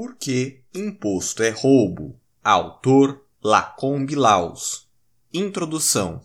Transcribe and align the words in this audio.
Por 0.00 0.14
que 0.14 0.60
imposto 0.72 1.42
é 1.42 1.50
roubo? 1.50 2.14
Autor 2.44 3.20
Lacombe 3.42 4.14
Laus. 4.14 4.86
Introdução. 5.34 6.20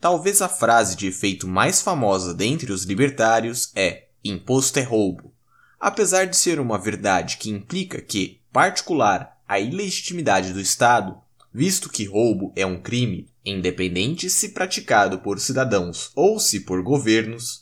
Talvez 0.00 0.40
a 0.40 0.48
frase 0.48 0.96
de 0.96 1.06
efeito 1.06 1.46
mais 1.46 1.82
famosa 1.82 2.32
dentre 2.32 2.72
os 2.72 2.84
libertários 2.84 3.72
é 3.76 4.06
imposto 4.24 4.78
é 4.78 4.82
roubo. 4.82 5.34
Apesar 5.78 6.24
de 6.24 6.34
ser 6.34 6.58
uma 6.58 6.78
verdade 6.78 7.36
que 7.36 7.50
implica 7.50 8.00
que, 8.00 8.40
particular, 8.50 9.38
a 9.46 9.60
ilegitimidade 9.60 10.54
do 10.54 10.60
Estado, 10.60 11.14
visto 11.52 11.90
que 11.90 12.06
roubo 12.06 12.54
é 12.56 12.64
um 12.64 12.80
crime, 12.80 13.28
independente 13.44 14.30
se 14.30 14.48
praticado 14.48 15.18
por 15.18 15.38
cidadãos 15.38 16.10
ou 16.14 16.40
se 16.40 16.60
por 16.60 16.82
governos, 16.82 17.59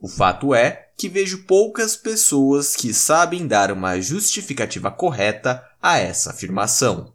o 0.00 0.08
fato 0.08 0.54
é 0.54 0.88
que 0.96 1.08
vejo 1.08 1.44
poucas 1.44 1.94
pessoas 1.96 2.74
que 2.74 2.94
sabem 2.94 3.46
dar 3.46 3.70
uma 3.70 4.00
justificativa 4.00 4.90
correta 4.90 5.64
a 5.80 5.98
essa 5.98 6.30
afirmação. 6.30 7.12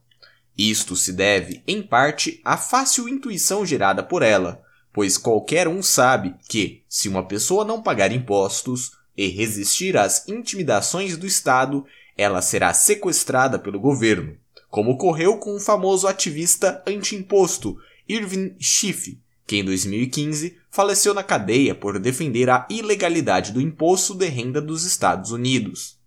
Isto 0.57 0.95
se 0.95 1.11
deve, 1.11 1.63
em 1.67 1.81
parte, 1.81 2.39
à 2.45 2.57
fácil 2.57 3.09
intuição 3.09 3.65
gerada 3.65 4.03
por 4.03 4.21
ela, 4.21 4.63
pois 4.93 5.17
qualquer 5.17 5.67
um 5.67 5.83
sabe 5.83 6.35
que, 6.47 6.83
se 6.87 7.09
uma 7.09 7.27
pessoa 7.27 7.65
não 7.65 7.81
pagar 7.81 8.11
impostos 8.11 8.91
e 9.17 9.27
resistir 9.27 9.97
às 9.97 10.27
intimidações 10.27 11.17
do 11.17 11.25
Estado, 11.25 11.85
ela 12.17 12.41
será 12.41 12.73
sequestrada 12.73 13.59
pelo 13.59 13.79
governo, 13.79 14.37
como 14.69 14.91
ocorreu 14.91 15.37
com 15.37 15.55
o 15.55 15.59
famoso 15.59 16.07
ativista 16.07 16.83
anti-imposto 16.87 17.77
Irving 18.07 18.55
Schiff, 18.59 19.19
que 19.45 19.57
em 19.57 19.63
2015 19.63 20.57
faleceu 20.75 21.13
na 21.13 21.23
cadeia 21.23 21.73
por 21.73 21.97
defender 21.97 22.49
a 22.49 22.67
ilegalidade 22.69 23.53
do 23.53 23.61
imposto 23.61 24.13
de 24.13 24.27
renda 24.27 24.61
dos 24.61 24.83
Estados 24.83 25.31
Unidos. 25.31 25.97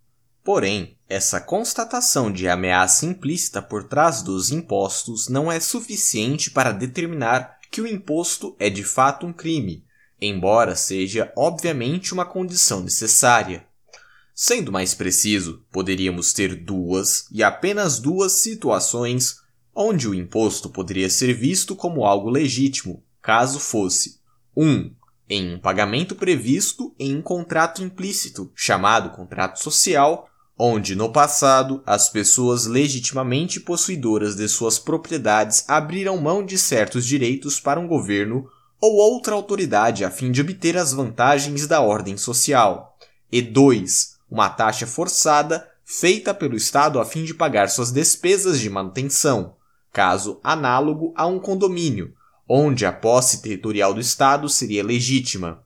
Porém, 0.45 0.99
essa 1.09 1.41
constatação 1.41 2.31
de 2.31 2.47
ameaça 2.47 3.07
implícita 3.07 3.63
por 3.63 3.85
trás 3.85 4.21
dos 4.21 4.51
impostos 4.51 5.27
não 5.27 5.51
é 5.51 5.59
suficiente 5.59 6.51
para 6.51 6.71
determinar 6.71 7.57
que 7.71 7.81
o 7.81 7.87
imposto 7.87 8.55
é 8.59 8.69
de 8.69 8.85
fato 8.85 9.27
um 9.27 9.33
crime, 9.33 9.87
embora 10.21 10.77
seja 10.77 11.33
obviamente 11.35 12.13
uma 12.13 12.27
condição 12.27 12.83
necessária. 12.83 13.67
Sendo 14.35 14.71
mais 14.71 14.93
preciso, 14.93 15.65
poderíamos 15.73 16.35
ter 16.35 16.55
duas 16.55 17.27
e 17.33 17.43
apenas 17.43 17.99
duas 17.99 18.33
situações 18.33 19.37
onde 19.75 20.07
o 20.07 20.15
imposto 20.15 20.69
poderia 20.69 21.09
ser 21.09 21.33
visto 21.33 21.75
como 21.75 22.05
algo 22.05 22.29
legítimo, 22.29 23.03
caso 23.23 23.59
fosse 23.59 24.17
1. 24.17 24.18
Um, 24.61 24.91
em 25.31 25.55
um 25.55 25.59
pagamento 25.61 26.17
previsto 26.17 26.93
em 26.99 27.17
um 27.17 27.23
contrato 27.23 27.81
implícito, 27.81 28.51
chamado 28.57 29.11
contrato 29.11 29.63
social, 29.63 30.29
onde 30.59 30.97
no 30.97 31.13
passado 31.13 31.81
as 31.87 32.09
pessoas 32.09 32.67
legitimamente 32.67 33.61
possuidoras 33.61 34.35
de 34.35 34.49
suas 34.49 34.77
propriedades 34.77 35.65
abriram 35.69 36.17
mão 36.17 36.45
de 36.45 36.59
certos 36.59 37.07
direitos 37.07 37.61
para 37.61 37.79
um 37.79 37.87
governo 37.87 38.51
ou 38.81 38.97
outra 38.97 39.33
autoridade 39.33 40.05
a 40.05 40.11
fim 40.11 40.33
de 40.33 40.41
obter 40.41 40.77
as 40.77 40.93
vantagens 40.93 41.69
da 41.69 41.81
ordem 41.81 42.17
social. 42.17 42.99
E 43.31 43.41
2. 43.41 44.17
Uma 44.29 44.49
taxa 44.49 44.89
forçada 44.89 45.69
feita 45.85 46.35
pelo 46.35 46.57
Estado 46.57 46.99
a 46.99 47.05
fim 47.05 47.23
de 47.23 47.33
pagar 47.33 47.71
suas 47.71 47.93
despesas 47.93 48.59
de 48.59 48.69
manutenção, 48.69 49.55
caso 49.93 50.41
análogo 50.43 51.15
a 51.17 51.29
um 51.29 51.39
condomínio, 51.39 52.13
onde 52.49 52.87
a 52.87 52.93
posse 52.93 53.43
territorial 53.43 53.93
do 53.93 54.01
Estado 54.01 54.49
seria 54.49 54.83
legítima. 54.83 55.63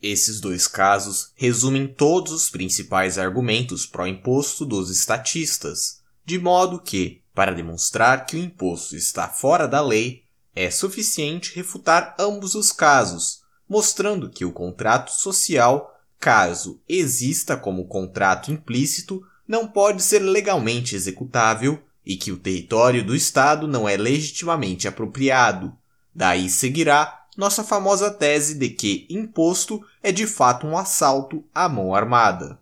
Esses 0.00 0.40
dois 0.40 0.66
casos 0.66 1.32
resumem 1.34 1.86
todos 1.86 2.32
os 2.32 2.48
principais 2.48 3.18
argumentos 3.18 3.84
pró-imposto 3.84 4.64
dos 4.64 4.88
estatistas, 4.90 6.00
de 6.24 6.38
modo 6.38 6.80
que, 6.80 7.20
para 7.34 7.52
demonstrar 7.52 8.24
que 8.24 8.36
o 8.36 8.38
imposto 8.38 8.96
está 8.96 9.28
fora 9.28 9.66
da 9.66 9.82
lei, 9.82 10.22
é 10.54 10.70
suficiente 10.70 11.54
refutar 11.54 12.14
ambos 12.18 12.54
os 12.54 12.72
casos, 12.72 13.42
mostrando 13.68 14.30
que 14.30 14.44
o 14.44 14.52
contrato 14.52 15.10
social, 15.10 15.94
caso 16.18 16.80
exista 16.88 17.56
como 17.56 17.86
contrato 17.86 18.50
implícito, 18.50 19.22
não 19.46 19.66
pode 19.66 20.02
ser 20.02 20.20
legalmente 20.20 20.94
executável 20.94 21.82
e 22.06 22.16
que 22.16 22.32
o 22.32 22.38
território 22.38 23.04
do 23.04 23.14
Estado 23.14 23.66
não 23.66 23.88
é 23.88 23.96
legitimamente 23.96 24.88
apropriado. 24.88 25.76
Daí 26.14 26.48
seguirá 26.48 27.24
nossa 27.36 27.64
famosa 27.64 28.10
tese 28.10 28.54
de 28.54 28.68
que 28.68 29.06
imposto 29.08 29.82
é 30.02 30.12
de 30.12 30.26
fato 30.26 30.66
um 30.66 30.76
assalto 30.76 31.44
à 31.54 31.68
mão 31.68 31.94
armada. 31.94 32.58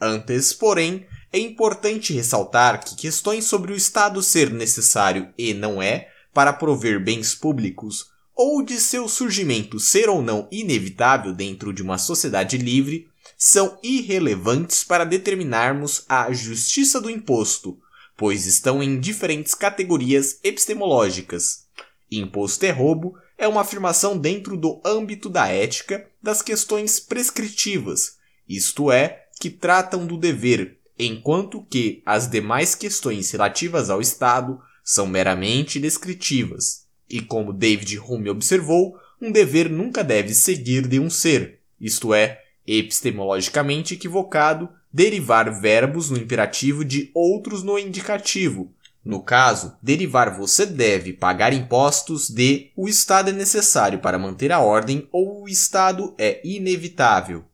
Antes, 0.00 0.52
porém, 0.52 1.06
é 1.32 1.38
importante 1.38 2.12
ressaltar 2.12 2.82
que 2.82 2.96
questões 2.96 3.44
sobre 3.44 3.72
o 3.72 3.76
Estado 3.76 4.22
ser 4.22 4.50
necessário 4.50 5.32
e 5.36 5.54
não 5.54 5.80
é 5.82 6.08
para 6.32 6.52
prover 6.52 7.02
bens 7.02 7.34
públicos 7.34 8.10
ou 8.34 8.62
de 8.62 8.78
seu 8.78 9.08
surgimento 9.08 9.80
ser 9.80 10.08
ou 10.08 10.22
não 10.22 10.46
inevitável 10.50 11.32
dentro 11.32 11.72
de 11.72 11.82
uma 11.82 11.96
sociedade 11.96 12.58
livre 12.58 13.08
são 13.38 13.78
irrelevantes 13.82 14.84
para 14.84 15.04
determinarmos 15.04 16.04
a 16.08 16.30
justiça 16.32 17.00
do 17.00 17.10
imposto, 17.10 17.78
pois 18.16 18.46
estão 18.46 18.82
em 18.82 19.00
diferentes 19.00 19.54
categorias 19.54 20.38
epistemológicas. 20.42 21.65
Imposto 22.10 22.64
é 22.64 22.70
roubo 22.70 23.16
é 23.38 23.46
uma 23.46 23.60
afirmação 23.60 24.16
dentro 24.16 24.56
do 24.56 24.80
âmbito 24.84 25.28
da 25.28 25.48
ética 25.48 26.08
das 26.22 26.40
questões 26.40 26.98
prescritivas, 27.00 28.16
isto 28.48 28.90
é, 28.90 29.26
que 29.40 29.50
tratam 29.50 30.06
do 30.06 30.16
dever, 30.16 30.78
enquanto 30.98 31.62
que 31.68 32.02
as 32.06 32.28
demais 32.28 32.74
questões 32.74 33.30
relativas 33.30 33.90
ao 33.90 34.00
Estado 34.00 34.60
são 34.82 35.06
meramente 35.06 35.78
descritivas. 35.78 36.86
E 37.08 37.20
como 37.20 37.52
David 37.52 37.98
Hume 37.98 38.30
observou, 38.30 38.96
um 39.20 39.30
dever 39.30 39.68
nunca 39.68 40.02
deve 40.02 40.34
seguir 40.34 40.86
de 40.86 40.98
um 40.98 41.10
ser, 41.10 41.60
isto 41.80 42.14
é, 42.14 42.42
epistemologicamente 42.66 43.94
equivocado, 43.94 44.68
derivar 44.92 45.60
verbos 45.60 46.10
no 46.10 46.16
imperativo 46.16 46.84
de 46.84 47.10
outros 47.14 47.62
no 47.62 47.78
indicativo. 47.78 48.72
No 49.06 49.22
caso, 49.22 49.76
derivar 49.80 50.36
você 50.36 50.66
deve 50.66 51.12
pagar 51.12 51.52
impostos 51.52 52.28
de 52.28 52.72
o 52.74 52.88
Estado 52.88 53.30
é 53.30 53.32
necessário 53.32 54.00
para 54.00 54.18
manter 54.18 54.50
a 54.50 54.58
ordem 54.58 55.08
ou 55.12 55.44
o 55.44 55.48
Estado 55.48 56.12
é 56.18 56.40
inevitável. 56.44 57.44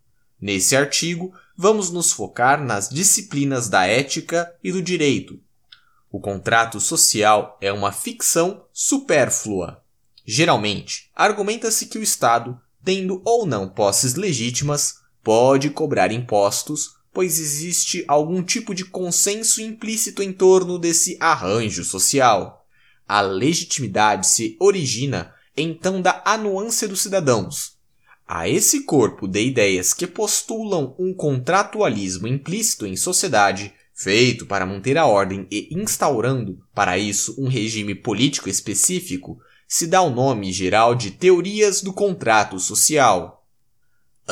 Nesse 0.41 0.75
artigo, 0.75 1.31
vamos 1.55 1.91
nos 1.91 2.11
focar 2.11 2.65
nas 2.65 2.89
disciplinas 2.89 3.69
da 3.69 3.85
ética 3.87 4.51
e 4.65 4.73
do 4.73 4.81
direito. 4.81 5.39
O 6.11 6.19
contrato 6.19 6.81
social 6.81 7.59
é 7.61 7.71
uma 7.71 7.93
ficção 7.93 8.65
supérflua. 8.73 9.85
Geralmente, 10.25 11.11
argumenta-se 11.15 11.85
que 11.85 11.99
o 11.99 12.03
Estado, 12.03 12.59
tendo 12.83 13.21
ou 13.27 13.45
não 13.45 13.69
posses 13.69 14.15
legítimas, 14.15 15.01
pode 15.23 15.69
cobrar 15.69 16.13
impostos, 16.13 16.97
pois 17.13 17.39
existe 17.39 18.05
algum 18.09 18.43
tipo 18.43 18.75
de 18.75 18.85
consenso 18.85 19.61
implícito 19.61 20.23
em 20.23 20.33
torno 20.33 20.79
desse 20.79 21.17
arranjo 21.21 21.85
social. 21.85 22.67
A 23.07 23.21
legitimidade 23.21 24.27
se 24.27 24.57
origina 24.59 25.35
então 25.57 26.01
da 26.01 26.23
anuância 26.25 26.89
dos 26.89 27.03
cidadãos. 27.03 27.77
A 28.27 28.49
esse 28.49 28.85
corpo 28.85 29.29
de 29.29 29.43
ideias 29.43 29.93
que 29.93 30.07
postulam 30.07 30.95
um 30.99 31.13
contratualismo 31.13 32.27
implícito 32.27 32.87
em 32.87 32.97
sociedade, 32.97 33.75
feito 33.95 34.47
para 34.47 34.65
manter 34.65 34.97
a 34.97 35.05
ordem 35.05 35.47
e 35.51 35.69
instaurando 35.71 36.59
para 36.75 36.97
isso 36.97 37.35
um 37.39 37.47
regime 37.47 37.95
político 37.95 38.49
específico, 38.49 39.39
se 39.69 39.87
dá 39.87 40.01
o 40.01 40.09
nome 40.09 40.51
geral 40.53 40.95
de 40.95 41.11
teorias 41.11 41.83
do 41.83 41.93
contrato 41.93 42.59
social. 42.59 43.42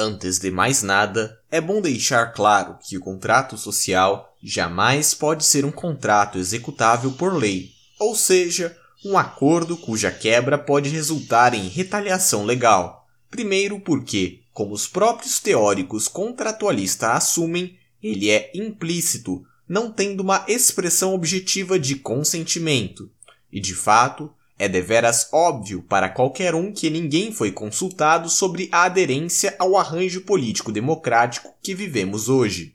Antes 0.02 0.38
de 0.38 0.50
mais 0.50 0.82
nada, 0.82 1.38
é 1.50 1.60
bom 1.60 1.82
deixar 1.82 2.32
claro 2.32 2.78
que 2.82 2.96
o 2.96 3.02
contrato 3.02 3.58
social 3.58 4.34
jamais 4.42 5.12
pode 5.12 5.44
ser 5.44 5.62
um 5.66 5.70
contrato 5.70 6.38
executável 6.38 7.12
por 7.12 7.34
lei, 7.34 7.72
ou 7.98 8.16
seja, 8.16 8.74
um 9.04 9.18
acordo 9.18 9.76
cuja 9.76 10.10
quebra 10.10 10.56
pode 10.56 10.88
resultar 10.88 11.52
em 11.52 11.68
retaliação 11.68 12.46
legal. 12.46 13.06
Primeiro, 13.30 13.78
porque, 13.78 14.40
como 14.54 14.72
os 14.72 14.88
próprios 14.88 15.38
teóricos 15.38 16.08
contratualistas 16.08 17.10
assumem, 17.10 17.76
ele 18.02 18.30
é 18.30 18.50
implícito, 18.54 19.44
não 19.68 19.92
tendo 19.92 20.22
uma 20.22 20.46
expressão 20.48 21.12
objetiva 21.12 21.78
de 21.78 21.96
consentimento. 21.96 23.10
E 23.52 23.60
de 23.60 23.74
fato, 23.74 24.32
é 24.60 24.68
deveras 24.68 25.26
óbvio 25.32 25.82
para 25.82 26.10
qualquer 26.10 26.54
um 26.54 26.70
que 26.70 26.90
ninguém 26.90 27.32
foi 27.32 27.50
consultado 27.50 28.28
sobre 28.28 28.68
a 28.70 28.82
aderência 28.82 29.56
ao 29.58 29.74
arranjo 29.74 30.20
político 30.20 30.70
democrático 30.70 31.54
que 31.62 31.74
vivemos 31.74 32.28
hoje. 32.28 32.74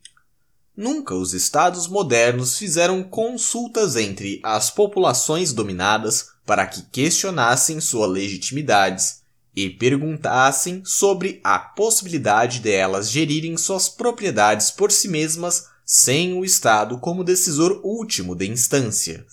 Nunca 0.75 1.13
os 1.13 1.35
estados 1.35 1.87
modernos 1.87 2.57
fizeram 2.57 3.03
consultas 3.03 3.95
entre 3.95 4.39
as 4.41 4.71
populações 4.71 5.53
dominadas 5.53 6.29
para 6.43 6.65
que 6.65 6.81
questionassem 6.81 7.79
suas 7.79 8.09
legitimidades 8.09 9.21
e 9.55 9.69
perguntassem 9.69 10.81
sobre 10.83 11.39
a 11.43 11.59
possibilidade 11.59 12.61
de 12.61 12.71
elas 12.71 13.11
gerirem 13.11 13.55
suas 13.57 13.88
propriedades 13.88 14.71
por 14.71 14.91
si 14.91 15.07
mesmas 15.07 15.67
sem 15.85 16.33
o 16.33 16.43
Estado 16.43 16.97
como 16.97 17.23
decisor 17.23 17.79
último 17.83 18.35
de 18.35 18.47
instância. 18.47 19.23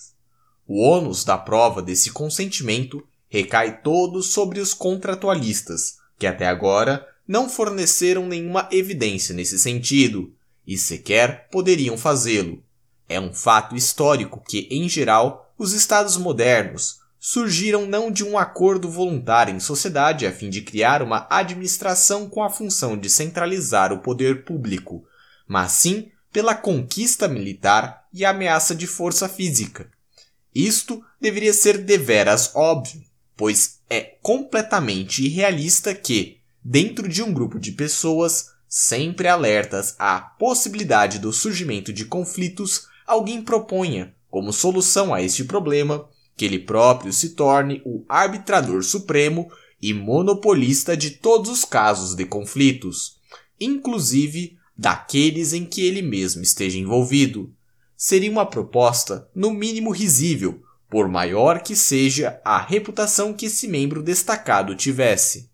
O 0.75 0.79
ônus 0.79 1.23
da 1.23 1.37
prova 1.37 1.83
desse 1.83 2.09
consentimento 2.09 3.07
recai 3.29 3.83
todo 3.83 4.23
sobre 4.23 4.59
os 4.59 4.73
contratualistas, 4.73 5.97
que 6.17 6.25
até 6.25 6.47
agora 6.47 7.07
não 7.27 7.47
forneceram 7.47 8.25
nenhuma 8.25 8.67
evidência 8.71 9.35
nesse 9.35 9.59
sentido, 9.59 10.33
e 10.65 10.75
sequer 10.75 11.47
poderiam 11.51 11.95
fazê-lo. 11.95 12.63
É 13.07 13.19
um 13.19 13.31
fato 13.31 13.75
histórico 13.75 14.43
que, 14.43 14.67
em 14.71 14.89
geral, 14.89 15.53
os 15.59 15.73
Estados 15.73 16.17
modernos 16.17 17.01
surgiram 17.19 17.85
não 17.85 18.09
de 18.09 18.23
um 18.23 18.35
acordo 18.35 18.89
voluntário 18.89 19.55
em 19.55 19.59
sociedade 19.59 20.25
a 20.25 20.31
fim 20.31 20.49
de 20.49 20.63
criar 20.63 21.03
uma 21.03 21.27
administração 21.29 22.27
com 22.27 22.41
a 22.41 22.49
função 22.49 22.97
de 22.97 23.11
centralizar 23.11 23.93
o 23.93 23.99
poder 23.99 24.43
público, 24.43 25.05
mas 25.47 25.73
sim 25.73 26.09
pela 26.31 26.55
conquista 26.55 27.27
militar 27.27 28.07
e 28.11 28.25
ameaça 28.25 28.73
de 28.73 28.87
força 28.87 29.29
física. 29.29 29.87
Isto 30.53 31.03
deveria 31.19 31.53
ser 31.53 31.79
deveras 31.79 32.51
óbvio, 32.55 33.01
pois 33.35 33.79
é 33.89 34.01
completamente 34.21 35.25
irrealista 35.25 35.93
que, 35.93 36.37
dentro 36.63 37.07
de 37.07 37.23
um 37.23 37.33
grupo 37.33 37.59
de 37.59 37.71
pessoas 37.71 38.51
sempre 38.67 39.27
alertas 39.27 39.95
à 39.99 40.19
possibilidade 40.19 41.19
do 41.19 41.31
surgimento 41.31 41.93
de 41.93 42.05
conflitos, 42.05 42.87
alguém 43.05 43.41
proponha, 43.41 44.15
como 44.29 44.51
solução 44.51 45.13
a 45.13 45.21
este 45.21 45.43
problema, 45.43 46.07
que 46.35 46.45
ele 46.45 46.59
próprio 46.59 47.13
se 47.13 47.29
torne 47.29 47.81
o 47.85 48.03
arbitrador 48.09 48.83
supremo 48.83 49.51
e 49.81 49.93
monopolista 49.93 50.95
de 50.95 51.11
todos 51.11 51.51
os 51.51 51.65
casos 51.65 52.15
de 52.15 52.25
conflitos, 52.25 53.17
inclusive 53.59 54.57
daqueles 54.77 55.53
em 55.53 55.65
que 55.65 55.85
ele 55.85 56.01
mesmo 56.01 56.41
esteja 56.41 56.77
envolvido. 56.77 57.53
Seria 58.05 58.29
uma 58.29 58.45
proposta, 58.45 59.29
no 59.33 59.49
mínimo 59.49 59.89
risível, 59.89 60.61
por 60.89 61.07
maior 61.07 61.61
que 61.61 61.73
seja 61.73 62.37
a 62.43 62.59
reputação 62.59 63.33
que 63.33 63.45
esse 63.45 63.65
membro 63.65 64.03
destacado 64.03 64.75
tivesse. 64.75 65.49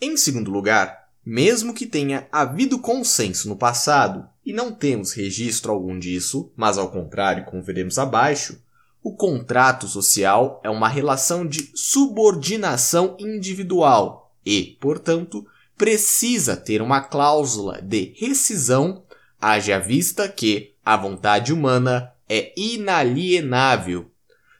Em 0.00 0.16
segundo 0.16 0.50
lugar, 0.50 1.10
mesmo 1.22 1.74
que 1.74 1.84
tenha 1.84 2.26
havido 2.32 2.78
consenso 2.78 3.50
no 3.50 3.54
passado, 3.54 4.26
e 4.46 4.50
não 4.50 4.72
temos 4.72 5.12
registro 5.12 5.72
algum 5.72 5.98
disso, 5.98 6.50
mas 6.56 6.78
ao 6.78 6.90
contrário, 6.90 7.44
como 7.44 7.62
veremos 7.62 7.98
abaixo, 7.98 8.58
o 9.02 9.14
contrato 9.14 9.86
social 9.86 10.62
é 10.64 10.70
uma 10.70 10.88
relação 10.88 11.46
de 11.46 11.70
subordinação 11.74 13.14
individual 13.20 14.34
e, 14.42 14.78
portanto, 14.80 15.46
precisa 15.76 16.56
ter 16.56 16.80
uma 16.80 17.02
cláusula 17.02 17.82
de 17.82 18.14
rescisão, 18.16 19.04
haja 19.38 19.78
vista 19.78 20.26
que 20.26 20.73
a 20.84 20.96
vontade 20.96 21.52
humana 21.52 22.12
é 22.28 22.52
inalienável. 22.56 24.10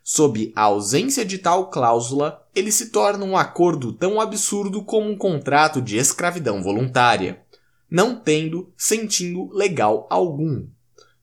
Sob 0.03 0.53
a 0.55 0.63
ausência 0.63 1.25
de 1.25 1.39
tal 1.39 1.71
cláusula, 1.71 2.43
ele 2.55 2.71
se 2.71 2.91
torna 2.91 3.25
um 3.25 3.37
acordo 3.37 3.93
tão 3.93 4.21
absurdo 4.21 4.83
como 4.83 5.11
um 5.11 5.17
contrato 5.17 5.81
de 5.81 5.97
escravidão 5.97 6.63
voluntária, 6.63 7.41
não 7.91 8.17
tendo 8.17 8.73
sentido 8.77 9.51
legal 9.53 10.07
algum. 10.11 10.67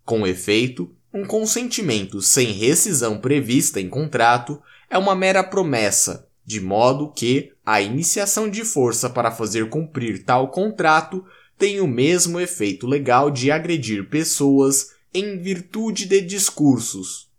Com 0.03 0.25
efeito, 0.25 0.94
um 1.13 1.25
consentimento 1.25 2.21
sem 2.21 2.51
rescisão 2.51 3.19
prevista 3.19 3.80
em 3.80 3.89
contrato 3.89 4.62
é 4.89 4.97
uma 4.97 5.15
mera 5.15 5.44
promessa, 5.44 6.27
de 6.45 6.59
modo 6.59 7.12
que 7.12 7.51
a 7.65 7.81
iniciação 7.81 8.50
de 8.50 8.65
força 8.65 9.09
para 9.09 9.31
fazer 9.31 9.69
cumprir 9.69 10.24
tal 10.24 10.50
contrato 10.50 11.24
tem 11.62 11.80
o 11.80 11.88
mesmo 11.88 12.40
efeito 12.40 12.88
legal 12.88 13.30
de 13.30 13.52
agredir 13.52 14.10
pessoas 14.10 14.88
em 15.13 15.38
virtude 15.38 16.08
de 16.08 16.19
discursos. 16.19 17.30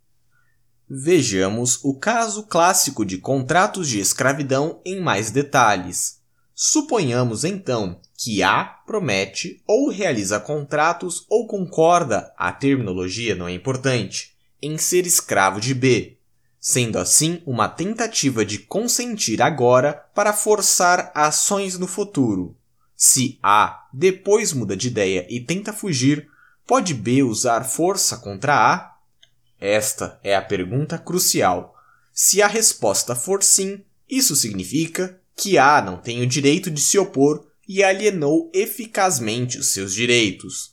Vejamos 0.88 1.80
o 1.82 1.98
caso 1.98 2.44
clássico 2.44 3.04
de 3.04 3.18
contratos 3.18 3.88
de 3.88 3.98
escravidão 3.98 4.80
em 4.86 5.00
mais 5.00 5.32
detalhes. 5.32 6.20
Suponhamos 6.54 7.42
então 7.42 8.00
que 8.16 8.44
A 8.44 8.62
promete 8.62 9.60
ou 9.66 9.90
realiza 9.90 10.38
contratos 10.38 11.26
ou 11.28 11.48
concorda, 11.48 12.32
a 12.38 12.52
terminologia 12.52 13.34
não 13.34 13.48
é 13.48 13.52
importante, 13.52 14.36
em 14.62 14.78
ser 14.78 15.04
escravo 15.04 15.60
de 15.60 15.74
B, 15.74 16.16
sendo 16.60 16.96
assim 16.96 17.42
uma 17.44 17.68
tentativa 17.68 18.44
de 18.44 18.58
consentir 18.58 19.42
agora 19.42 19.94
para 20.14 20.32
forçar 20.32 21.10
ações 21.12 21.76
no 21.76 21.88
futuro. 21.88 22.56
Se 23.04 23.36
A 23.42 23.88
depois 23.92 24.52
muda 24.52 24.76
de 24.76 24.86
ideia 24.86 25.26
e 25.28 25.40
tenta 25.40 25.72
fugir, 25.72 26.28
pode 26.64 26.94
B 26.94 27.24
usar 27.24 27.64
força 27.64 28.16
contra 28.16 28.54
A? 28.54 28.96
Esta 29.58 30.20
é 30.22 30.36
a 30.36 30.40
pergunta 30.40 30.96
crucial. 30.96 31.74
Se 32.12 32.40
a 32.40 32.46
resposta 32.46 33.16
for 33.16 33.42
sim, 33.42 33.82
isso 34.08 34.36
significa 34.36 35.20
que 35.36 35.58
A 35.58 35.82
não 35.82 35.96
tem 35.96 36.22
o 36.22 36.26
direito 36.28 36.70
de 36.70 36.80
se 36.80 36.96
opor 36.96 37.44
e 37.68 37.82
alienou 37.82 38.48
eficazmente 38.54 39.58
os 39.58 39.72
seus 39.72 39.92
direitos. 39.92 40.72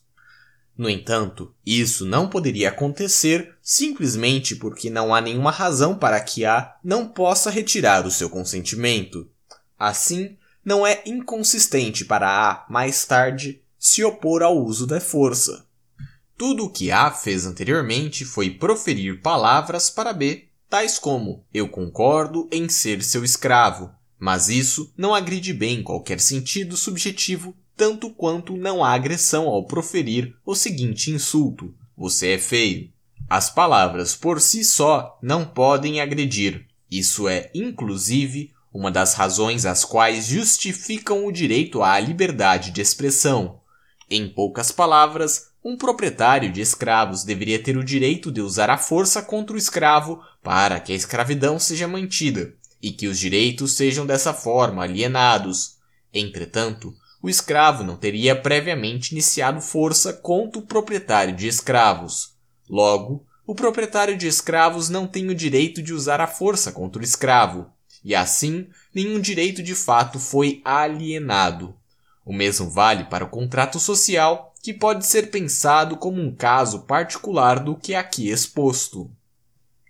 No 0.77 0.87
entanto, 0.87 1.51
isso 1.65 2.05
não 2.05 2.29
poderia 2.29 2.69
acontecer 2.69 3.55
simplesmente 3.59 4.55
porque 4.55 4.87
não 4.91 5.15
há 5.15 5.19
nenhuma 5.19 5.49
razão 5.49 5.97
para 5.97 6.19
que 6.19 6.45
A 6.45 6.75
não 6.83 7.07
possa 7.07 7.49
retirar 7.49 8.05
o 8.05 8.11
seu 8.11 8.29
consentimento. 8.29 9.27
Assim, 9.79 10.37
não 10.69 10.85
é 10.85 11.01
inconsistente 11.03 12.05
para 12.05 12.29
A, 12.29 12.63
mais 12.69 13.03
tarde, 13.03 13.59
se 13.79 14.03
opor 14.03 14.43
ao 14.43 14.55
uso 14.55 14.85
da 14.85 15.01
força. 15.01 15.65
Tudo 16.37 16.65
o 16.65 16.69
que 16.69 16.91
A 16.91 17.09
fez 17.09 17.47
anteriormente 17.47 18.23
foi 18.23 18.51
proferir 18.51 19.19
palavras 19.19 19.89
para 19.89 20.13
B, 20.13 20.45
tais 20.69 20.99
como: 20.99 21.43
Eu 21.51 21.69
concordo 21.69 22.47
em 22.51 22.69
ser 22.69 23.01
seu 23.01 23.23
escravo, 23.23 23.89
mas 24.19 24.47
isso 24.47 24.93
não 24.95 25.15
agride 25.15 25.53
bem 25.53 25.81
qualquer 25.81 26.19
sentido 26.19 26.77
subjetivo 26.77 27.57
tanto 27.75 28.11
quanto 28.11 28.55
não 28.55 28.83
há 28.83 28.91
agressão 28.91 29.47
ao 29.47 29.65
proferir 29.65 30.35
o 30.45 30.53
seguinte 30.53 31.09
insulto: 31.09 31.73
Você 31.97 32.33
é 32.33 32.37
feio. 32.37 32.91
As 33.27 33.49
palavras 33.49 34.15
por 34.15 34.39
si 34.39 34.63
só 34.63 35.17
não 35.19 35.47
podem 35.47 35.99
agredir. 35.99 36.67
Isso 36.91 37.27
é, 37.27 37.49
inclusive, 37.55 38.51
uma 38.73 38.91
das 38.91 39.13
razões 39.13 39.65
as 39.65 39.83
quais 39.83 40.27
justificam 40.27 41.25
o 41.25 41.31
direito 41.31 41.81
à 41.81 41.99
liberdade 41.99 42.71
de 42.71 42.81
expressão. 42.81 43.59
Em 44.09 44.27
poucas 44.27 44.71
palavras, 44.71 45.49
um 45.63 45.75
proprietário 45.75 46.51
de 46.51 46.61
escravos 46.61 47.23
deveria 47.23 47.61
ter 47.61 47.77
o 47.77 47.83
direito 47.83 48.31
de 48.31 48.41
usar 48.41 48.69
a 48.69 48.77
força 48.77 49.21
contra 49.21 49.55
o 49.55 49.59
escravo 49.59 50.21
para 50.41 50.79
que 50.79 50.93
a 50.93 50.95
escravidão 50.95 51.59
seja 51.59 51.87
mantida 51.87 52.53
e 52.81 52.91
que 52.91 53.07
os 53.07 53.19
direitos 53.19 53.73
sejam 53.73 54.05
dessa 54.05 54.33
forma 54.33 54.83
alienados. 54.83 55.77
Entretanto, 56.13 56.93
o 57.21 57.29
escravo 57.29 57.83
não 57.83 57.97
teria 57.97 58.35
previamente 58.35 59.11
iniciado 59.11 59.59
força 59.59 60.13
contra 60.13 60.59
o 60.59 60.65
proprietário 60.65 61.35
de 61.35 61.47
escravos. 61.47 62.35
Logo, 62.69 63.25
o 63.45 63.53
proprietário 63.53 64.17
de 64.17 64.27
escravos 64.27 64.89
não 64.89 65.05
tem 65.05 65.27
o 65.27 65.35
direito 65.35 65.81
de 65.81 65.93
usar 65.93 66.21
a 66.21 66.27
força 66.27 66.71
contra 66.71 67.01
o 67.01 67.03
escravo, 67.03 67.69
e 68.03 68.15
assim 68.15 68.67
nenhum 68.93 69.19
direito 69.19 69.61
de 69.61 69.75
fato 69.75 70.19
foi 70.19 70.61
alienado. 70.63 71.75
O 72.25 72.33
mesmo 72.33 72.69
vale 72.69 73.05
para 73.05 73.25
o 73.25 73.29
contrato 73.29 73.79
social, 73.79 74.53
que 74.61 74.73
pode 74.73 75.05
ser 75.05 75.31
pensado 75.31 75.97
como 75.97 76.21
um 76.21 76.33
caso 76.33 76.81
particular 76.81 77.59
do 77.59 77.75
que 77.75 77.95
aqui 77.95 78.29
exposto. 78.29 79.09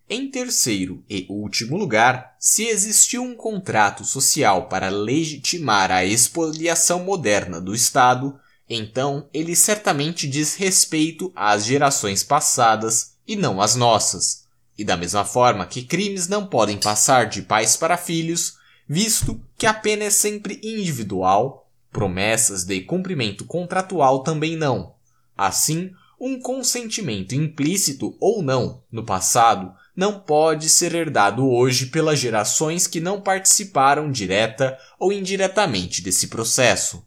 Em 0.09 0.29
terceiro 0.29 1.03
e 1.09 1.27
último 1.29 1.77
lugar, 1.77 2.35
se 2.39 2.65
existiu 2.65 3.21
um 3.21 3.35
contrato 3.35 4.03
social 4.03 4.67
para 4.67 4.89
legitimar 4.89 5.91
a 5.91 6.03
expoliação 6.03 7.03
moderna 7.03 7.61
do 7.61 7.75
Estado, 7.75 8.39
então 8.67 9.27
ele 9.31 9.55
certamente 9.55 10.27
diz 10.27 10.55
respeito 10.55 11.31
às 11.35 11.65
gerações 11.65 12.23
passadas 12.23 13.13
e 13.27 13.35
não 13.35 13.61
às 13.61 13.75
nossas. 13.75 14.45
E 14.79 14.83
da 14.85 14.95
mesma 14.95 15.25
forma 15.25 15.65
que 15.65 15.83
crimes 15.83 16.29
não 16.29 16.47
podem 16.47 16.77
passar 16.77 17.25
de 17.25 17.41
pais 17.41 17.75
para 17.75 17.97
filhos, 17.97 18.53
visto 18.87 19.37
que 19.57 19.65
a 19.65 19.73
pena 19.73 20.05
é 20.05 20.09
sempre 20.09 20.57
individual, 20.63 21.69
promessas 21.91 22.63
de 22.63 22.79
cumprimento 22.79 23.43
contratual 23.43 24.23
também 24.23 24.55
não. 24.55 24.93
Assim, 25.37 25.91
um 26.17 26.39
consentimento 26.39 27.35
implícito 27.35 28.15
ou 28.21 28.41
não 28.41 28.81
no 28.89 29.03
passado 29.03 29.73
não 29.93 30.17
pode 30.17 30.69
ser 30.69 30.95
herdado 30.95 31.45
hoje 31.45 31.87
pelas 31.87 32.17
gerações 32.17 32.87
que 32.87 33.01
não 33.01 33.19
participaram 33.19 34.09
direta 34.09 34.77
ou 34.97 35.11
indiretamente 35.11 36.01
desse 36.01 36.27
processo. 36.27 37.05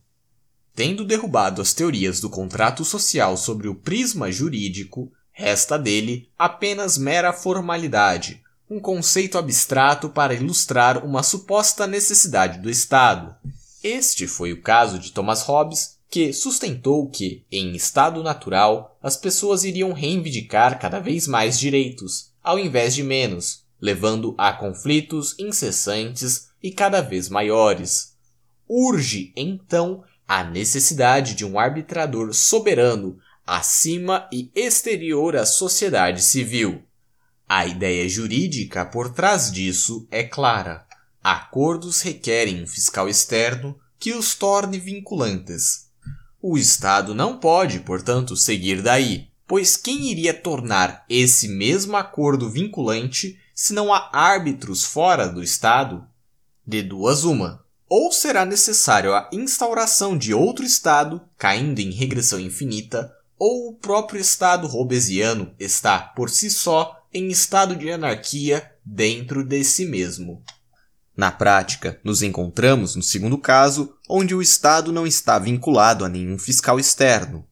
Tendo 0.74 1.06
derrubado 1.06 1.62
as 1.62 1.72
teorias 1.72 2.20
do 2.20 2.28
contrato 2.28 2.84
social 2.84 3.34
sobre 3.34 3.66
o 3.66 3.74
prisma 3.74 4.30
jurídico, 4.30 5.10
resta 5.32 5.78
dele 5.78 6.28
apenas 6.38 6.96
mera 6.98 7.32
formalidade, 7.32 8.42
um 8.70 8.78
conceito 8.78 9.36
abstrato 9.36 10.08
para 10.08 10.34
ilustrar 10.34 11.04
uma 11.04 11.22
suposta 11.22 11.86
necessidade 11.86 12.58
do 12.58 12.70
Estado. 12.70 13.34
Este 13.82 14.26
foi 14.26 14.52
o 14.52 14.62
caso 14.62 14.98
de 14.98 15.12
Thomas 15.12 15.42
Hobbes, 15.42 15.98
que 16.08 16.32
sustentou 16.32 17.08
que, 17.08 17.42
em 17.50 17.74
estado 17.74 18.22
natural, 18.22 18.96
as 19.02 19.16
pessoas 19.16 19.64
iriam 19.64 19.92
reivindicar 19.92 20.78
cada 20.78 21.00
vez 21.00 21.26
mais 21.26 21.58
direitos, 21.58 22.30
ao 22.42 22.58
invés 22.58 22.94
de 22.94 23.02
menos, 23.02 23.62
levando 23.80 24.34
a 24.38 24.52
conflitos 24.52 25.34
incessantes 25.38 26.48
e 26.62 26.70
cada 26.70 27.00
vez 27.00 27.28
maiores. 27.28 28.12
Urge, 28.68 29.32
então, 29.34 30.04
a 30.28 30.44
necessidade 30.44 31.34
de 31.34 31.44
um 31.44 31.58
arbitrador 31.58 32.32
soberano 32.32 33.18
acima 33.46 34.28
e 34.32 34.50
exterior 34.54 35.36
à 35.36 35.44
sociedade 35.44 36.22
civil. 36.22 36.82
A 37.48 37.66
ideia 37.66 38.08
jurídica 38.08 38.84
por 38.84 39.12
trás 39.12 39.50
disso 39.50 40.06
é 40.10 40.22
clara. 40.22 40.86
Acordos 41.22 42.00
requerem 42.00 42.62
um 42.62 42.66
fiscal 42.66 43.08
externo 43.08 43.78
que 43.98 44.12
os 44.12 44.34
torne 44.34 44.78
vinculantes. 44.78 45.90
O 46.40 46.56
Estado 46.56 47.14
não 47.14 47.38
pode, 47.38 47.80
portanto, 47.80 48.36
seguir 48.36 48.82
daí, 48.82 49.28
pois 49.46 49.76
quem 49.76 50.10
iria 50.10 50.34
tornar 50.34 51.04
esse 51.08 51.46
mesmo 51.46 51.96
acordo 51.96 52.50
vinculante 52.50 53.38
se 53.54 53.72
não 53.72 53.92
há 53.92 54.10
árbitros 54.12 54.84
fora 54.84 55.28
do 55.28 55.42
Estado? 55.42 56.04
De 56.66 56.82
duas 56.82 57.22
uma. 57.22 57.64
Ou 57.88 58.10
será 58.10 58.44
necessário 58.46 59.14
a 59.14 59.28
instauração 59.30 60.16
de 60.16 60.32
outro 60.32 60.64
Estado, 60.64 61.20
caindo 61.36 61.78
em 61.78 61.90
regressão 61.90 62.40
infinita, 62.40 63.14
ou 63.44 63.70
o 63.70 63.72
próprio 63.74 64.20
Estado 64.20 64.68
robesiano 64.68 65.52
está, 65.58 65.98
por 65.98 66.30
si 66.30 66.48
só, 66.48 66.96
em 67.12 67.26
estado 67.26 67.74
de 67.74 67.90
anarquia 67.90 68.70
dentro 68.84 69.42
de 69.42 69.64
si 69.64 69.84
mesmo. 69.84 70.44
Na 71.16 71.32
prática, 71.32 71.98
nos 72.04 72.22
encontramos 72.22 72.94
no 72.94 73.02
segundo 73.02 73.36
caso, 73.36 73.96
onde 74.08 74.32
o 74.32 74.40
Estado 74.40 74.92
não 74.92 75.04
está 75.04 75.40
vinculado 75.40 76.04
a 76.04 76.08
nenhum 76.08 76.38
fiscal 76.38 76.78
externo. 76.78 77.44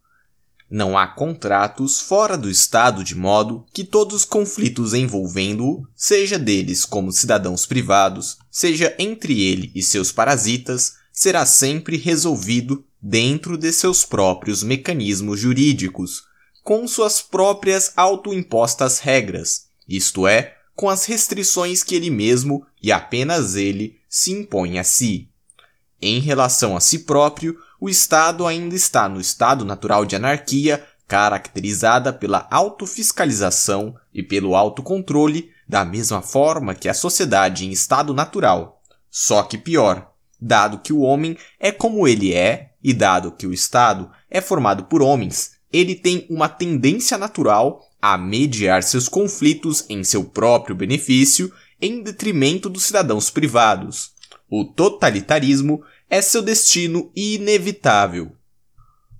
Não 0.70 0.96
há 0.96 1.08
contratos 1.08 1.98
fora 1.98 2.38
do 2.38 2.48
Estado 2.48 3.02
de 3.02 3.16
modo 3.16 3.66
que 3.74 3.82
todos 3.82 4.14
os 4.14 4.24
conflitos 4.24 4.94
envolvendo-o, 4.94 5.84
seja 5.96 6.38
deles 6.38 6.84
como 6.84 7.10
cidadãos 7.10 7.66
privados, 7.66 8.38
seja 8.48 8.94
entre 8.96 9.42
ele 9.42 9.72
e 9.74 9.82
seus 9.82 10.12
parasitas, 10.12 10.99
será 11.20 11.44
sempre 11.44 11.98
resolvido 11.98 12.82
dentro 12.98 13.58
de 13.58 13.70
seus 13.74 14.06
próprios 14.06 14.62
mecanismos 14.62 15.38
jurídicos, 15.38 16.22
com 16.62 16.88
suas 16.88 17.20
próprias 17.20 17.92
autoimpostas 17.94 19.00
regras, 19.00 19.66
isto 19.86 20.26
é, 20.26 20.54
com 20.74 20.88
as 20.88 21.04
restrições 21.04 21.82
que 21.82 21.94
ele 21.94 22.08
mesmo 22.08 22.66
e 22.82 22.90
apenas 22.90 23.54
ele 23.54 24.00
se 24.08 24.32
impõe 24.32 24.78
a 24.78 24.82
si. 24.82 25.28
Em 26.00 26.20
relação 26.20 26.74
a 26.74 26.80
si 26.80 27.00
próprio, 27.00 27.54
o 27.78 27.90
Estado 27.90 28.46
ainda 28.46 28.74
está 28.74 29.06
no 29.06 29.20
estado 29.20 29.62
natural 29.62 30.06
de 30.06 30.16
anarquia, 30.16 30.82
caracterizada 31.06 32.14
pela 32.14 32.48
autofiscalização 32.50 33.94
e 34.14 34.22
pelo 34.22 34.56
autocontrole, 34.56 35.50
da 35.68 35.84
mesma 35.84 36.22
forma 36.22 36.74
que 36.74 36.88
a 36.88 36.94
sociedade 36.94 37.66
em 37.66 37.72
estado 37.72 38.14
natural. 38.14 38.80
Só 39.10 39.42
que 39.42 39.58
pior, 39.58 40.09
dado 40.40 40.78
que 40.78 40.92
o 40.92 41.00
homem 41.00 41.36
é 41.58 41.70
como 41.70 42.06
ele 42.06 42.32
é 42.32 42.72
e 42.82 42.94
dado 42.94 43.32
que 43.32 43.46
o 43.46 43.52
Estado 43.52 44.10
é 44.30 44.40
formado 44.40 44.84
por 44.84 45.02
homens, 45.02 45.52
ele 45.72 45.94
tem 45.94 46.26
uma 46.28 46.48
tendência 46.48 47.16
natural 47.16 47.80
a 48.00 48.16
mediar 48.16 48.82
seus 48.82 49.08
conflitos 49.08 49.84
em 49.88 50.02
seu 50.02 50.24
próprio 50.24 50.74
benefício 50.74 51.52
em 51.80 52.02
detrimento 52.02 52.68
dos 52.68 52.84
cidadãos 52.84 53.30
privados. 53.30 54.12
O 54.50 54.64
totalitarismo 54.64 55.82
é 56.08 56.20
seu 56.20 56.42
destino 56.42 57.10
inevitável. 57.14 58.32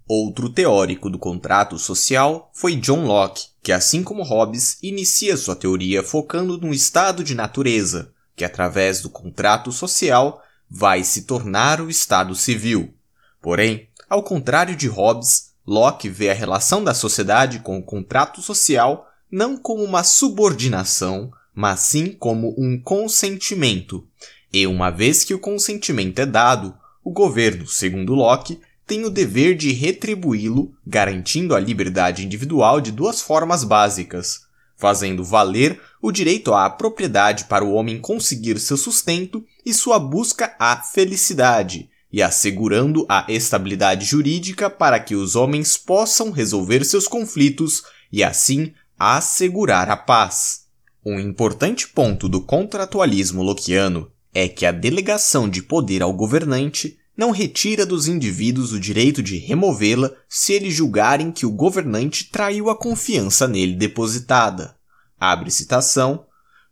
Outro 0.09 0.49
teórico 0.49 1.09
do 1.09 1.19
contrato 1.21 1.79
social 1.79 2.51
foi 2.53 2.75
John 2.75 3.05
Locke, 3.07 3.47
que, 3.63 3.71
assim 3.71 4.03
como 4.03 4.25
Hobbes, 4.25 4.77
inicia 4.83 5.37
sua 5.37 5.55
teoria 5.55 6.03
focando 6.03 6.59
no 6.59 6.75
estado 6.75 7.23
de 7.23 7.33
natureza, 7.33 8.13
que 8.35 8.45
através 8.45 9.03
do 9.03 9.09
contrato 9.09 9.71
social 9.71 10.43
vai 10.71 11.03
se 11.03 11.23
tornar 11.23 11.81
o 11.81 11.91
estado 11.91 12.35
civil. 12.35 12.95
Porém, 13.43 13.89
ao 14.09 14.23
contrário 14.23 14.77
de 14.77 14.87
Hobbes, 14.87 15.51
Locke 15.67 16.09
vê 16.09 16.31
a 16.31 16.35
relação 16.35 16.85
da 16.85 16.95
sociedade 16.95 17.59
com 17.59 17.79
o 17.79 17.83
contrato 17.83 18.41
social 18.41 19.07
não 19.31 19.57
como 19.57 19.85
uma 19.85 20.03
subordinação, 20.03 21.31
mas 21.55 21.81
sim 21.81 22.13
como 22.13 22.55
um 22.59 22.81
consentimento. 22.81 24.07
E 24.53 24.67
uma 24.67 24.91
vez 24.91 25.23
que 25.23 25.35
o 25.35 25.39
consentimento 25.39 26.19
é 26.19 26.27
dado, 26.27 26.75
o 27.05 27.13
governo, 27.13 27.67
segundo 27.67 28.15
Locke, 28.15 28.61
tem 28.87 29.05
o 29.05 29.11
dever 29.11 29.55
de 29.55 29.71
retribuí-lo, 29.73 30.75
garantindo 30.85 31.55
a 31.55 31.61
liberdade 31.61 32.25
individual 32.25 32.81
de 32.81 32.91
duas 32.91 33.21
formas 33.21 33.63
básicas, 33.63 34.47
fazendo 34.81 35.23
valer 35.23 35.79
o 36.01 36.11
direito 36.11 36.55
à 36.55 36.69
propriedade 36.71 37.45
para 37.45 37.65
o 37.65 37.75
homem 37.75 38.01
conseguir 38.01 38.59
seu 38.59 38.79
sustento 38.79 39.45
e 39.65 39.75
sua 39.75 39.99
busca 39.99 40.57
à 40.59 40.79
felicidade, 40.79 41.91
e 42.11 42.23
assegurando 42.23 43.05
a 43.09 43.27
estabilidade 43.29 44.07
jurídica 44.07 44.71
para 44.71 44.99
que 44.99 45.15
os 45.15 45.37
homens 45.37 45.77
possam 45.77 46.31
resolver 46.31 46.85
seus 46.85 47.07
conflitos 47.07 47.85
e 48.11 48.25
assim 48.25 48.73
assegurar 48.99 49.91
a 49.91 49.97
paz. 49.97 50.67
Um 51.05 51.21
importante 51.21 51.87
ponto 51.87 52.29
do 52.29 52.41
contratualismo 52.41 53.43
lockeano 53.43 54.11
é 54.35 54.49
que 54.49 54.65
a 54.65 54.73
delegação 54.73 55.49
de 55.49 55.63
poder 55.63 56.03
ao 56.03 56.13
governante 56.13 56.99
não 57.21 57.33
retira 57.33 57.85
dos 57.85 58.09
indivíduos 58.09 58.73
o 58.73 58.81
direito 58.81 59.23
de 59.23 59.37
removê-la 59.37 60.11
se 60.27 60.55
eles 60.55 60.73
julgarem 60.73 61.31
que 61.31 61.45
o 61.45 61.51
governante 61.51 62.31
traiu 62.31 62.71
a 62.71 62.75
confiança 62.75 63.47
nele 63.47 63.75
depositada. 63.75 64.75
Abre 65.21 65.51
citação. 65.51 66.25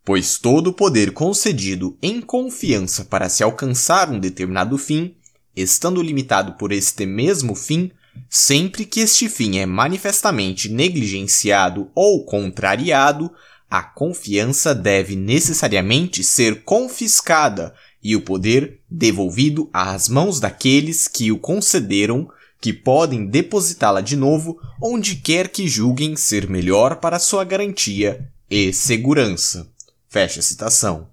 Pois 0.02 0.38
todo 0.38 0.68
o 0.68 0.72
poder 0.72 1.12
concedido 1.12 1.98
em 2.00 2.22
confiança 2.22 3.04
para 3.04 3.28
se 3.28 3.42
alcançar 3.42 4.08
um 4.08 4.18
determinado 4.18 4.78
fim 4.78 5.14
estando 5.54 6.00
limitado 6.00 6.54
por 6.54 6.72
este 6.72 7.04
mesmo 7.04 7.54
fim, 7.54 7.90
sempre 8.30 8.86
que 8.86 9.00
este 9.00 9.28
fim 9.28 9.58
é 9.58 9.66
manifestamente 9.66 10.70
negligenciado 10.70 11.90
ou 11.94 12.24
contrariado, 12.24 13.30
a 13.70 13.82
confiança 13.82 14.74
deve 14.74 15.14
necessariamente 15.14 16.24
ser 16.24 16.64
confiscada 16.64 17.74
e 18.02 18.14
o 18.14 18.20
poder 18.20 18.80
devolvido 18.88 19.68
às 19.72 20.08
mãos 20.08 20.40
daqueles 20.40 21.08
que 21.08 21.32
o 21.32 21.38
concederam, 21.38 22.30
que 22.60 22.72
podem 22.72 23.26
depositá-la 23.26 24.00
de 24.00 24.16
novo 24.16 24.58
onde 24.80 25.16
quer 25.16 25.48
que 25.48 25.68
julguem 25.68 26.16
ser 26.16 26.48
melhor 26.48 26.96
para 26.96 27.18
sua 27.18 27.44
garantia 27.44 28.28
e 28.50 28.72
segurança. 28.72 29.68
Fecha 30.08 30.40
a 30.40 30.42
citação. 30.42 31.08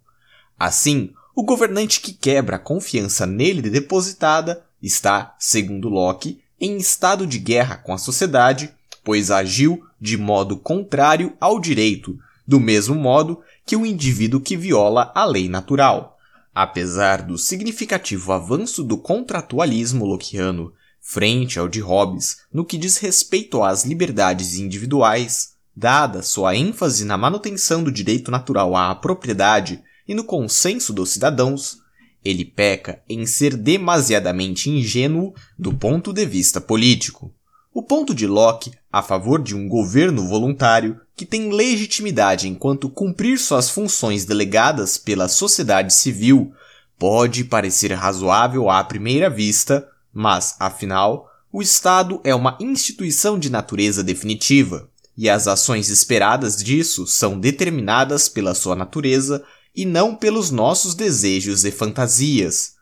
Assim, 0.57 1.11
o 1.35 1.43
governante 1.43 1.99
que 1.99 2.13
quebra 2.13 2.55
a 2.55 2.59
confiança 2.59 3.25
nele 3.25 3.69
depositada 3.69 4.63
está, 4.81 5.35
segundo 5.37 5.89
Locke, 5.89 6.39
em 6.59 6.77
estado 6.77 7.27
de 7.27 7.37
guerra 7.37 7.75
com 7.75 7.93
a 7.93 7.97
sociedade, 7.97 8.71
pois 9.03 9.29
agiu 9.29 9.83
de 9.99 10.17
modo 10.17 10.55
contrário 10.55 11.33
ao 11.39 11.59
direito, 11.59 12.17
do 12.47 12.59
mesmo 12.59 12.95
modo 12.95 13.41
que 13.65 13.75
o 13.75 13.85
indivíduo 13.85 14.39
que 14.39 14.55
viola 14.55 15.11
a 15.13 15.25
lei 15.25 15.49
natural. 15.49 16.14
Apesar 16.55 17.21
do 17.21 17.37
significativo 17.37 18.31
avanço 18.31 18.81
do 18.81 18.97
contratualismo 18.97 20.05
lockeano 20.05 20.71
frente 21.01 21.59
ao 21.59 21.67
de 21.67 21.81
Hobbes 21.81 22.37
no 22.51 22.63
que 22.63 22.77
diz 22.77 22.95
respeito 22.95 23.61
às 23.61 23.83
liberdades 23.83 24.55
individuais, 24.55 25.49
dada 25.75 26.23
sua 26.23 26.55
ênfase 26.55 27.03
na 27.03 27.17
manutenção 27.17 27.83
do 27.83 27.91
direito 27.91 28.31
natural 28.31 28.73
à 28.73 28.95
propriedade 28.95 29.83
e 30.07 30.13
no 30.13 30.23
consenso 30.23 30.93
dos 30.93 31.09
cidadãos, 31.09 31.79
ele 32.23 32.45
peca 32.45 33.03
em 33.09 33.25
ser 33.25 33.57
demasiadamente 33.57 34.69
ingênuo 34.69 35.33
do 35.59 35.73
ponto 35.73 36.13
de 36.13 36.25
vista 36.25 36.61
político. 36.61 37.35
O 37.75 37.83
ponto 37.83 38.15
de 38.15 38.25
Locke 38.25 38.71
a 38.89 39.01
favor 39.01 39.43
de 39.43 39.53
um 39.53 39.67
governo 39.67 40.25
voluntário 40.25 40.97
que 41.13 41.25
tem 41.25 41.51
legitimidade 41.51 42.47
enquanto 42.47 42.89
cumprir 42.89 43.37
suas 43.37 43.69
funções 43.69 44.23
delegadas 44.23 44.97
pela 44.97 45.27
sociedade 45.27 45.93
civil 45.93 46.53
pode 46.97 47.43
parecer 47.43 47.91
razoável 47.91 48.69
à 48.69 48.81
primeira 48.81 49.29
vista, 49.29 49.85
mas, 50.13 50.55
afinal, 50.57 51.29
o 51.51 51.61
Estado 51.61 52.21
é 52.23 52.33
uma 52.33 52.57
instituição 52.61 53.37
de 53.37 53.49
natureza 53.49 54.01
definitiva, 54.01 54.89
e 55.17 55.29
as 55.29 55.45
ações 55.45 55.89
esperadas 55.89 56.55
disso 56.63 57.05
são 57.05 57.37
determinadas 57.37 58.29
pela 58.29 58.55
sua 58.55 58.77
natureza 58.77 59.43
e 59.75 59.85
não 59.85 60.15
pelos 60.15 60.49
nossos 60.49 60.95
desejos 60.95 61.65
e 61.65 61.71
fantasias. 61.71 62.75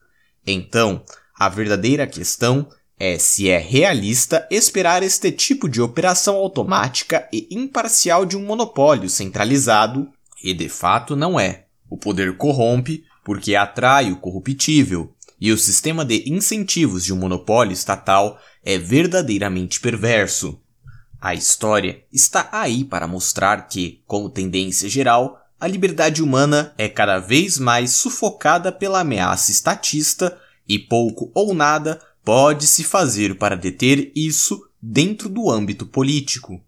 Então, 0.46 1.04
a 1.34 1.50
verdadeira 1.50 2.06
questão 2.06 2.68
é 3.00 3.18
se 3.18 3.50
é 3.50 3.58
realista 3.58 4.48
esperar 4.50 5.04
este 5.04 5.32
tipo 5.32 5.68
de 5.68 5.82
operação 5.82 6.36
automática 6.36 7.28
e 7.34 7.48
imparcial 7.52 8.26
de 8.26 8.38
um 8.38 8.46
monopólio 8.46 9.10
centralizado, 9.10 10.10
e 10.44 10.54
de 10.54 10.70
fato 10.70 11.16
não 11.16 11.40
é. 11.40 11.66
O 11.90 11.98
poder 11.98 12.38
corrompe 12.38 13.04
porque 13.24 13.56
atrai 13.56 14.12
o 14.12 14.18
corruptível, 14.18 15.14
e 15.40 15.52
o 15.52 15.58
sistema 15.58 16.06
de 16.06 16.30
incentivos 16.30 17.04
de 17.04 17.14
um 17.14 17.18
monopólio 17.18 17.74
estatal 17.74 18.40
é 18.64 18.78
verdadeiramente 18.78 19.80
perverso. 19.80 20.60
A 21.20 21.34
história 21.34 22.04
está 22.12 22.50
aí 22.52 22.84
para 22.84 23.08
mostrar 23.08 23.68
que, 23.68 24.02
como 24.06 24.30
tendência 24.30 24.90
geral, 24.90 25.42
a 25.60 25.68
liberdade 25.68 26.22
humana 26.22 26.74
é 26.78 26.90
cada 26.90 27.20
vez 27.20 27.58
mais 27.58 27.92
sufocada 27.92 28.72
pela 28.72 29.00
ameaça 29.00 29.52
estatista 29.52 30.38
e 30.68 30.78
pouco 30.78 31.32
ou 31.34 31.54
nada 31.54 32.02
pode 32.24 32.68
se 32.68 32.84
fazer 32.84 33.36
para 33.36 33.56
deter 33.56 34.12
isso 34.16 34.66
dentro 34.82 35.28
do 35.28 35.50
âmbito 35.50 35.86
político. 35.86 36.62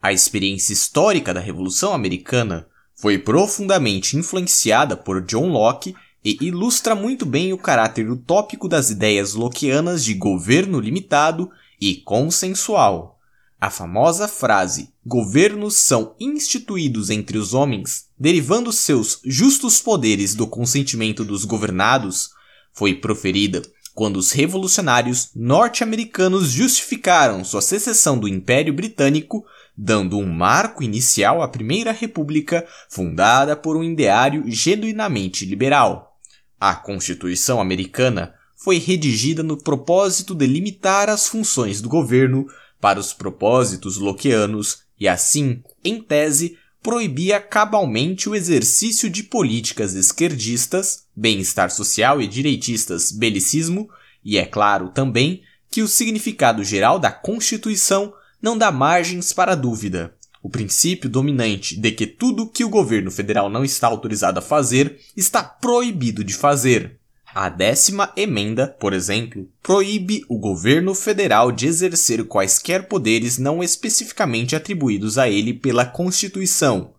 A 0.00 0.12
experiência 0.12 0.72
histórica 0.72 1.34
da 1.34 1.40
Revolução 1.40 1.92
Americana 1.92 2.66
foi 2.94 3.18
profundamente 3.18 4.16
influenciada 4.16 4.96
por 4.96 5.22
John 5.22 5.48
Locke 5.48 5.94
e 6.24 6.38
ilustra 6.40 6.94
muito 6.94 7.26
bem 7.26 7.52
o 7.52 7.58
caráter 7.58 8.08
utópico 8.10 8.68
das 8.68 8.90
ideias 8.90 9.34
lockeanas 9.34 10.04
de 10.04 10.14
governo 10.14 10.78
limitado 10.80 11.50
e 11.80 11.96
consensual. 11.96 13.18
A 13.60 13.70
famosa 13.70 14.28
frase 14.28 14.90
governos 15.04 15.76
são 15.76 16.14
instituídos 16.20 17.10
entre 17.10 17.36
os 17.36 17.52
homens, 17.52 18.06
derivando 18.18 18.72
seus 18.72 19.20
justos 19.24 19.80
poderes 19.80 20.34
do 20.34 20.46
consentimento 20.46 21.24
dos 21.24 21.44
governados, 21.44 22.30
foi 22.72 22.94
proferida 22.94 23.62
quando 23.94 24.16
os 24.16 24.32
revolucionários 24.32 25.30
norte-americanos 25.34 26.50
justificaram 26.50 27.44
sua 27.44 27.62
secessão 27.62 28.18
do 28.18 28.26
Império 28.26 28.74
Britânico, 28.74 29.46
dando 29.76 30.18
um 30.18 30.26
marco 30.26 30.82
inicial 30.82 31.40
à 31.40 31.48
Primeira 31.48 31.92
República, 31.92 32.66
fundada 32.88 33.54
por 33.54 33.76
um 33.76 33.84
ideário 33.84 34.42
genuinamente 34.48 35.46
liberal. 35.46 36.18
A 36.60 36.74
Constituição 36.74 37.60
americana 37.60 38.34
foi 38.56 38.78
redigida 38.78 39.42
no 39.42 39.56
propósito 39.56 40.34
de 40.34 40.46
limitar 40.46 41.08
as 41.08 41.28
funções 41.28 41.80
do 41.80 41.88
governo 41.88 42.46
para 42.80 42.98
os 42.98 43.12
propósitos 43.12 43.96
lockeanos 43.96 44.80
e, 44.98 45.06
assim, 45.06 45.62
em 45.84 46.02
tese, 46.02 46.58
proibia 46.82 47.40
cabalmente 47.40 48.28
o 48.28 48.34
exercício 48.34 49.08
de 49.08 49.22
políticas 49.22 49.94
esquerdistas, 49.94 51.03
bem-estar 51.16 51.70
social 51.70 52.20
e 52.20 52.26
direitistas, 52.26 53.12
belicismo, 53.12 53.88
e 54.24 54.38
é 54.38 54.46
claro 54.46 54.88
também 54.88 55.42
que 55.70 55.82
o 55.82 55.88
significado 55.88 56.62
geral 56.62 56.98
da 56.98 57.10
Constituição 57.10 58.12
não 58.40 58.56
dá 58.56 58.70
margens 58.70 59.32
para 59.32 59.54
dúvida. 59.54 60.14
O 60.42 60.50
princípio 60.50 61.08
dominante 61.08 61.76
de 61.76 61.90
que 61.90 62.06
tudo 62.06 62.48
que 62.48 62.64
o 62.64 62.68
governo 62.68 63.10
federal 63.10 63.48
não 63.48 63.64
está 63.64 63.88
autorizado 63.88 64.38
a 64.38 64.42
fazer 64.42 65.00
está 65.16 65.42
proibido 65.42 66.22
de 66.22 66.34
fazer. 66.34 66.98
A 67.34 67.48
décima 67.48 68.12
emenda, 68.16 68.68
por 68.68 68.92
exemplo, 68.92 69.50
proíbe 69.60 70.24
o 70.28 70.38
governo 70.38 70.94
federal 70.94 71.50
de 71.50 71.66
exercer 71.66 72.24
quaisquer 72.24 72.86
poderes 72.86 73.38
não 73.38 73.60
especificamente 73.60 74.54
atribuídos 74.54 75.18
a 75.18 75.28
ele 75.28 75.52
pela 75.52 75.84
Constituição. 75.84 76.94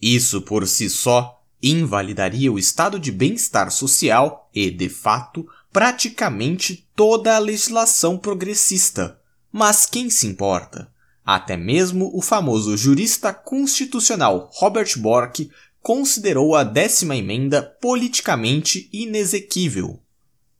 Isso 0.00 0.42
por 0.42 0.68
si 0.68 0.88
só 0.88 1.41
invalidaria 1.62 2.50
o 2.52 2.58
estado 2.58 2.98
de 2.98 3.12
bem-estar 3.12 3.70
social 3.70 4.50
e, 4.54 4.70
de 4.70 4.88
fato, 4.88 5.46
praticamente 5.72 6.88
toda 6.96 7.36
a 7.36 7.38
legislação 7.38 8.18
progressista. 8.18 9.18
Mas 9.50 9.86
quem 9.86 10.10
se 10.10 10.26
importa? 10.26 10.90
Até 11.24 11.56
mesmo 11.56 12.10
o 12.14 12.20
famoso 12.20 12.76
jurista 12.76 13.32
constitucional 13.32 14.50
Robert 14.54 14.98
Bork 14.98 15.48
considerou 15.80 16.56
a 16.56 16.64
décima 16.64 17.16
emenda 17.16 17.62
politicamente 17.62 18.88
inexequível. 18.92 20.00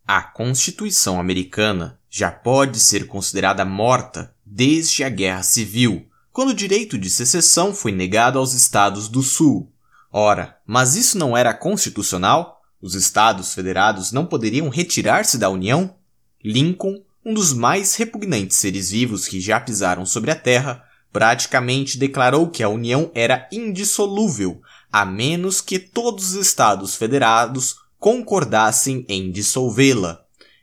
A 0.07 0.23
Constituição 0.23 1.19
americana 1.19 1.99
já 2.11 2.31
pode 2.31 2.79
ser 2.79 3.07
considerada 3.07 3.65
morta 3.65 4.35
desde 4.45 5.03
a 5.03 5.09
Guerra 5.09 5.43
Civil, 5.43 6.07
quando 6.33 6.51
o 6.51 6.55
direito 6.55 6.99
de 6.99 7.09
secessão 7.09 7.75
foi 7.75 7.93
negado 7.93 8.39
aos 8.39 8.53
estados 8.53 9.09
do 9.09 9.23
Sul. 9.23 9.73
Ora, 10.13 10.59
mas 10.67 10.95
isso 10.95 11.17
não 11.17 11.35
era 11.35 11.55
constitucional? 11.55 12.61
Os 12.81 12.95
estados 12.95 13.55
federados 13.55 14.13
não 14.13 14.27
poderiam 14.27 14.69
retirar-se 14.69 15.39
da 15.39 15.49
União? 15.49 15.97
Lincoln 16.45 17.03
um 17.25 17.33
dos 17.33 17.53
mais 17.53 17.95
repugnantes 17.95 18.57
seres 18.57 18.91
vivos 18.91 19.29
que 19.29 19.41
já 19.41 19.61
pisaram 19.61 20.05
sobre 20.05 20.31
a 20.31 20.35
Terra, 20.35 20.85
praticamente 21.13 21.97
declarou 21.97 22.51
que 22.51 22.63
a 22.63 22.69
União 22.69 23.11
era 23.15 23.49
indissolúvel, 23.53 24.61
a 24.91 25.05
menos 25.05 25.61
que 25.61 25.79
todos 25.79 26.35
os 26.35 26.47
Estados 26.47 26.97
federados 26.97 27.77
concordassem 27.99 29.07
em 29.09 29.31
dissolvê-la. 29.31 30.21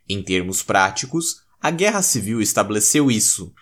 Em 0.08 0.22
termos 0.22 0.62
práticos, 0.62 1.44
a 1.62 1.72
Guerra 1.72 2.02
Civil 2.02 2.42
estabeleceu 2.42 3.10
isso. 3.10 3.54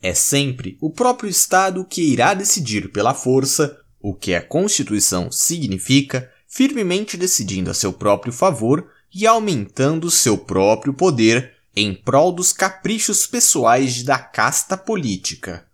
É 0.00 0.14
sempre 0.14 0.78
o 0.80 0.90
próprio 0.90 1.28
Estado 1.28 1.84
que 1.84 2.02
irá 2.02 2.32
decidir 2.32 2.90
pela 2.90 3.12
força 3.12 3.78
o 4.08 4.14
que 4.14 4.36
a 4.36 4.40
Constituição 4.40 5.32
significa, 5.32 6.30
firmemente 6.46 7.16
decidindo 7.16 7.72
a 7.72 7.74
seu 7.74 7.92
próprio 7.92 8.32
favor 8.32 8.86
e 9.12 9.26
aumentando 9.26 10.12
seu 10.12 10.38
próprio 10.38 10.94
poder 10.94 11.54
em 11.74 11.92
prol 11.92 12.30
dos 12.30 12.52
caprichos 12.52 13.26
pessoais 13.26 14.04
da 14.04 14.16
casta 14.16 14.76
política. 14.76 15.66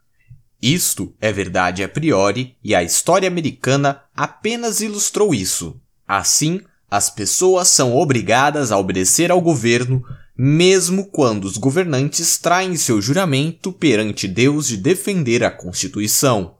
Isto 0.63 1.13
é 1.21 1.31
verdade 1.31 1.85
a 1.85 1.89
priori 1.91 2.57
e 2.65 2.75
a 2.75 2.83
história 2.83 3.29
americana 3.29 4.01
apenas 4.17 4.81
ilustrou 4.81 5.35
isso. 5.35 5.79
Assim, 6.09 6.63
as 6.91 7.11
pessoas 7.11 7.69
são 7.69 7.95
obrigadas 7.95 8.73
a 8.73 8.79
obedecer 8.79 9.31
ao 9.31 9.43
governo, 9.43 10.03
mesmo 10.35 11.05
quando 11.05 11.45
os 11.45 11.59
governantes 11.59 12.39
traem 12.39 12.77
seu 12.77 12.99
juramento 12.99 13.71
perante 13.71 14.27
Deus 14.27 14.69
de 14.69 14.79
defender 14.79 15.45
a 15.45 15.51
Constituição. 15.51 16.55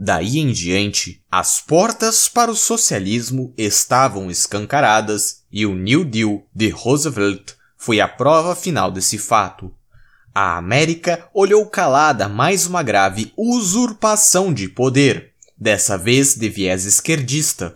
Daí 0.00 0.38
em 0.38 0.52
diante, 0.52 1.20
as 1.28 1.60
portas 1.60 2.28
para 2.28 2.52
o 2.52 2.56
socialismo 2.56 3.52
estavam 3.58 4.30
escancaradas 4.30 5.42
e 5.50 5.66
o 5.66 5.74
New 5.74 6.04
Deal 6.04 6.46
de 6.54 6.68
Roosevelt 6.68 7.54
foi 7.76 8.00
a 8.00 8.06
prova 8.06 8.54
final 8.54 8.92
desse 8.92 9.18
fato. 9.18 9.74
A 10.32 10.56
América 10.56 11.28
olhou 11.34 11.66
calada 11.66 12.28
mais 12.28 12.64
uma 12.64 12.80
grave 12.80 13.32
usurpação 13.36 14.54
de 14.54 14.68
poder, 14.68 15.32
dessa 15.58 15.98
vez 15.98 16.36
de 16.36 16.48
viés 16.48 16.84
esquerdista. 16.84 17.74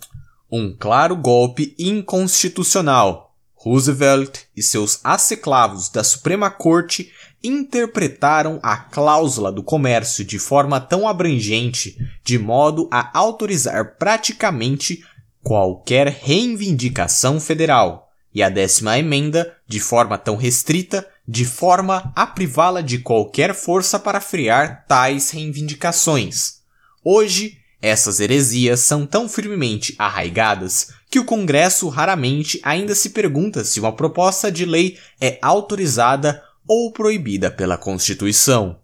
Um 0.49 0.73
claro 0.79 1.17
golpe 1.17 1.75
inconstitucional. 1.77 3.35
Roosevelt 3.53 4.43
e 4.57 4.63
seus 4.63 5.01
asseclavos 5.03 5.89
da 5.89 6.05
Suprema 6.05 6.51
Corte 6.51 7.11
interpretaram 7.43 8.61
a 8.63 8.77
cláusula 8.77 9.51
do 9.51 9.63
comércio 9.63 10.25
de 10.25 10.39
forma 10.39 10.81
tão 10.81 11.09
abrangente, 11.09 11.97
de 12.25 12.39
modo 12.39 12.89
a 12.91 13.17
autorizar 13.19 13.97
praticamente 13.99 15.05
qualquer 15.43 16.09
reivindicação 16.09 17.41
federal 17.41 18.09
e 18.35 18.43
a 18.43 18.49
décima 18.49 18.99
emenda, 18.99 19.55
de 19.67 19.81
forma 19.81 20.17
tão 20.17 20.37
restrita, 20.37 21.07
de 21.27 21.45
forma 21.45 22.13
a 22.17 22.27
privá-la 22.27 22.81
de 22.81 22.99
qualquer 22.99 23.55
força 23.55 23.99
para 23.99 24.21
frear 24.21 24.87
tais 24.87 25.31
reivindicações. 25.31 26.61
Hoje, 27.05 27.59
essas 27.81 28.21
heresias 28.21 28.81
são 28.81 29.05
tão 29.05 29.29
firmemente 29.29 29.95
arraigadas 29.99 30.93
que 31.11 31.19
o 31.19 31.25
Congresso 31.25 31.89
raramente 31.89 32.61
ainda 32.63 32.95
se 32.95 33.11
pergunta 33.11 33.65
se 33.65 33.81
uma 33.81 33.93
proposta 33.93 34.51
de 34.51 34.65
lei 34.65 34.99
é 35.21 35.39
autorizada 35.43 36.43
ou 36.67 36.93
proibida 36.93 37.51
pela 37.51 37.79
Constituição. 37.79 38.79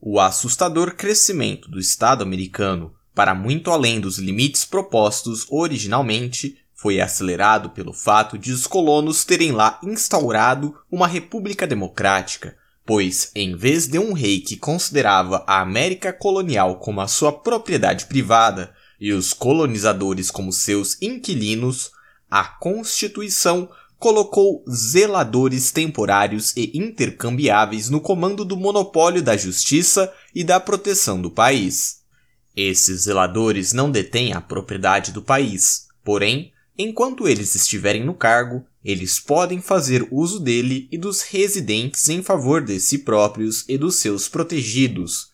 O 0.00 0.20
assustador 0.20 0.94
crescimento 0.94 1.70
do 1.70 1.78
Estado 1.78 2.22
americano 2.22 2.94
para 3.14 3.34
muito 3.34 3.70
além 3.72 4.00
dos 4.00 4.18
limites 4.18 4.64
propostos 4.64 5.44
originalmente 5.50 6.56
foi 6.72 7.00
acelerado 7.00 7.70
pelo 7.70 7.92
fato 7.92 8.38
de 8.38 8.52
os 8.52 8.64
colonos 8.64 9.24
terem 9.24 9.50
lá 9.50 9.80
instaurado 9.82 10.76
uma 10.88 11.08
república 11.08 11.66
democrática, 11.66 12.56
pois, 12.86 13.32
em 13.34 13.56
vez 13.56 13.88
de 13.88 13.98
um 13.98 14.12
rei 14.12 14.40
que 14.40 14.56
considerava 14.56 15.42
a 15.48 15.60
América 15.60 16.12
colonial 16.12 16.76
como 16.76 17.00
a 17.00 17.08
sua 17.08 17.32
propriedade 17.32 18.06
privada 18.06 18.72
e 19.00 19.12
os 19.12 19.32
colonizadores 19.32 20.30
como 20.30 20.52
seus 20.52 20.96
inquilinos, 21.02 21.90
a 22.30 22.44
Constituição 22.44 23.68
colocou 23.98 24.64
zeladores 24.70 25.70
temporários 25.72 26.56
e 26.56 26.78
intercambiáveis 26.78 27.90
no 27.90 28.00
comando 28.00 28.44
do 28.44 28.56
monopólio 28.56 29.22
da 29.22 29.36
justiça 29.36 30.12
e 30.34 30.44
da 30.44 30.60
proteção 30.60 31.20
do 31.20 31.30
país. 31.30 31.98
Esses 32.56 33.02
zeladores 33.02 33.72
não 33.72 33.90
detêm 33.90 34.32
a 34.32 34.40
propriedade 34.40 35.12
do 35.12 35.22
país, 35.22 35.88
porém, 36.04 36.52
Enquanto 36.80 37.26
eles 37.26 37.56
estiverem 37.56 38.04
no 38.04 38.14
cargo, 38.14 38.64
eles 38.84 39.18
podem 39.18 39.60
fazer 39.60 40.06
uso 40.12 40.38
dele 40.38 40.88
e 40.92 40.96
dos 40.96 41.22
residentes 41.22 42.08
em 42.08 42.22
favor 42.22 42.64
de 42.64 42.78
si 42.78 42.98
próprios 42.98 43.64
e 43.68 43.76
dos 43.76 43.96
seus 43.96 44.28
protegidos. 44.28 45.32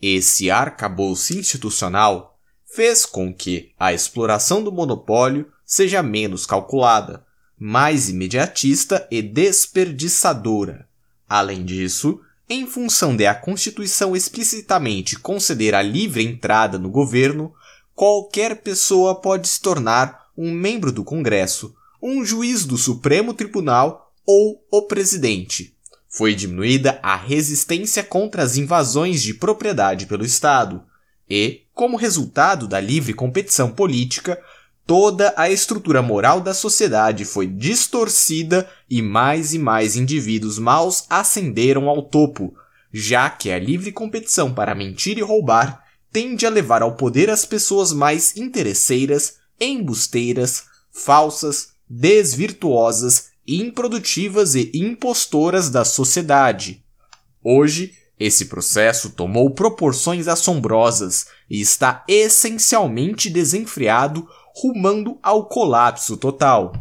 Esse 0.00 0.50
arcabouço 0.50 1.38
institucional 1.38 2.36
fez 2.66 3.06
com 3.06 3.32
que 3.32 3.70
a 3.78 3.92
exploração 3.92 4.60
do 4.60 4.72
monopólio 4.72 5.46
seja 5.64 6.02
menos 6.02 6.44
calculada, 6.44 7.24
mais 7.64 8.08
imediatista 8.08 9.06
e 9.08 9.22
desperdiçadora. 9.22 10.88
Além 11.28 11.64
disso, 11.64 12.20
em 12.48 12.66
função 12.66 13.14
de 13.14 13.24
a 13.24 13.36
Constituição 13.36 14.16
explicitamente 14.16 15.16
conceder 15.16 15.72
a 15.72 15.80
livre 15.80 16.24
entrada 16.24 16.76
no 16.76 16.90
governo, 16.90 17.54
qualquer 17.94 18.62
pessoa 18.62 19.14
pode 19.14 19.46
se 19.46 19.60
tornar 19.60 20.26
um 20.36 20.50
membro 20.50 20.90
do 20.90 21.04
Congresso, 21.04 21.72
um 22.02 22.24
juiz 22.24 22.64
do 22.64 22.76
Supremo 22.76 23.32
Tribunal 23.32 24.12
ou 24.26 24.60
o 24.68 24.82
presidente. 24.82 25.72
Foi 26.08 26.34
diminuída 26.34 26.98
a 27.00 27.14
resistência 27.14 28.02
contra 28.02 28.42
as 28.42 28.56
invasões 28.56 29.22
de 29.22 29.34
propriedade 29.34 30.06
pelo 30.06 30.24
Estado 30.24 30.82
e, 31.30 31.60
como 31.72 31.96
resultado 31.96 32.66
da 32.66 32.80
livre 32.80 33.14
competição 33.14 33.70
política, 33.70 34.36
toda 34.86 35.32
a 35.36 35.50
estrutura 35.50 36.02
moral 36.02 36.40
da 36.40 36.54
sociedade 36.54 37.24
foi 37.24 37.46
distorcida 37.46 38.68
e 38.88 39.00
mais 39.00 39.54
e 39.54 39.58
mais 39.58 39.96
indivíduos 39.96 40.58
maus 40.58 41.04
ascenderam 41.08 41.88
ao 41.88 42.02
topo, 42.02 42.54
já 42.92 43.30
que 43.30 43.50
a 43.50 43.58
livre 43.58 43.92
competição 43.92 44.52
para 44.52 44.74
mentir 44.74 45.18
e 45.18 45.22
roubar 45.22 45.82
tende 46.12 46.44
a 46.44 46.50
levar 46.50 46.82
ao 46.82 46.94
poder 46.94 47.30
as 47.30 47.44
pessoas 47.44 47.92
mais 47.92 48.36
interesseiras, 48.36 49.36
embusteiras, 49.58 50.64
falsas, 50.90 51.68
desvirtuosas, 51.88 53.30
improdutivas 53.46 54.54
e 54.54 54.70
impostoras 54.74 55.70
da 55.70 55.84
sociedade. 55.84 56.84
Hoje, 57.42 57.94
esse 58.18 58.44
processo 58.44 59.10
tomou 59.10 59.50
proporções 59.50 60.28
assombrosas 60.28 61.26
e 61.50 61.60
está 61.60 62.04
essencialmente 62.06 63.28
desenfreado 63.28 64.28
rumando 64.54 65.18
ao 65.22 65.46
colapso 65.46 66.16
total. 66.16 66.72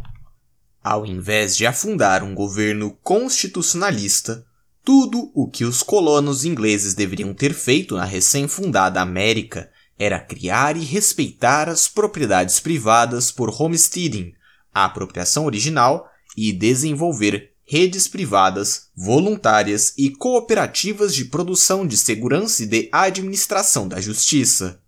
Ao 0.83 1.05
invés 1.05 1.55
de 1.55 1.65
afundar 1.65 2.23
um 2.23 2.33
governo 2.33 2.97
constitucionalista, 3.03 4.45
tudo 4.83 5.31
o 5.35 5.47
que 5.47 5.63
os 5.63 5.83
colonos 5.83 6.43
ingleses 6.43 6.93
deveriam 6.93 7.33
ter 7.33 7.53
feito 7.53 7.95
na 7.95 8.05
recém-fundada 8.05 8.99
América 8.99 9.69
era 9.97 10.19
criar 10.19 10.75
e 10.75 10.83
respeitar 10.83 11.69
as 11.69 11.87
propriedades 11.87 12.59
privadas 12.59 13.31
por 13.31 13.61
homesteading, 13.61 14.33
a 14.73 14.85
apropriação 14.85 15.45
original, 15.45 16.09
e 16.35 16.51
desenvolver 16.51 17.51
redes 17.63 18.07
privadas, 18.07 18.89
voluntárias 18.95 19.93
e 19.97 20.09
cooperativas 20.09 21.13
de 21.13 21.25
produção 21.25 21.85
de 21.85 21.95
segurança 21.97 22.63
e 22.63 22.65
de 22.65 22.89
administração 22.91 23.87
da 23.87 24.01
justiça. 24.01 24.81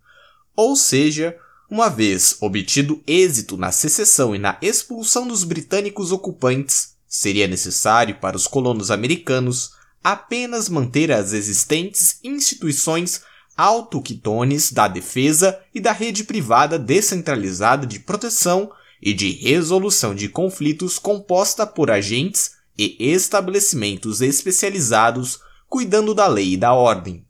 Ou 0.56 0.74
seja, 0.74 1.36
uma 1.70 1.88
vez 1.88 2.36
obtido 2.40 3.02
êxito 3.06 3.56
na 3.56 3.72
secessão 3.72 4.34
e 4.34 4.38
na 4.38 4.58
expulsão 4.60 5.26
dos 5.26 5.44
britânicos 5.44 6.12
ocupantes, 6.12 6.94
seria 7.08 7.46
necessário 7.46 8.16
para 8.16 8.36
os 8.36 8.46
colonos 8.46 8.90
americanos 8.90 9.72
apenas 10.02 10.68
manter 10.68 11.10
as 11.10 11.32
existentes 11.32 12.18
instituições 12.22 13.22
autoqutones 13.56 14.72
da 14.72 14.88
defesa 14.88 15.58
e 15.74 15.80
da 15.80 15.92
rede 15.92 16.24
privada 16.24 16.78
descentralizada 16.78 17.86
de 17.86 18.00
proteção 18.00 18.70
e 19.00 19.14
de 19.14 19.30
resolução 19.30 20.14
de 20.14 20.28
conflitos 20.28 20.98
composta 20.98 21.66
por 21.66 21.90
agentes 21.90 22.52
e 22.76 22.96
estabelecimentos 22.98 24.20
especializados 24.20 25.40
cuidando 25.68 26.14
da 26.14 26.26
lei 26.26 26.54
e 26.54 26.56
da 26.56 26.72
ordem. 26.72 27.24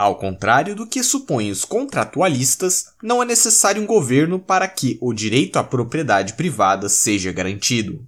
Ao 0.00 0.16
contrário 0.16 0.74
do 0.74 0.86
que 0.86 1.02
supõem 1.02 1.50
os 1.50 1.62
contratualistas, 1.62 2.86
não 3.02 3.22
é 3.22 3.26
necessário 3.26 3.82
um 3.82 3.86
governo 3.86 4.38
para 4.38 4.66
que 4.66 4.96
o 4.98 5.12
direito 5.12 5.58
à 5.58 5.62
propriedade 5.62 6.32
privada 6.32 6.88
seja 6.88 7.30
garantido. 7.30 8.02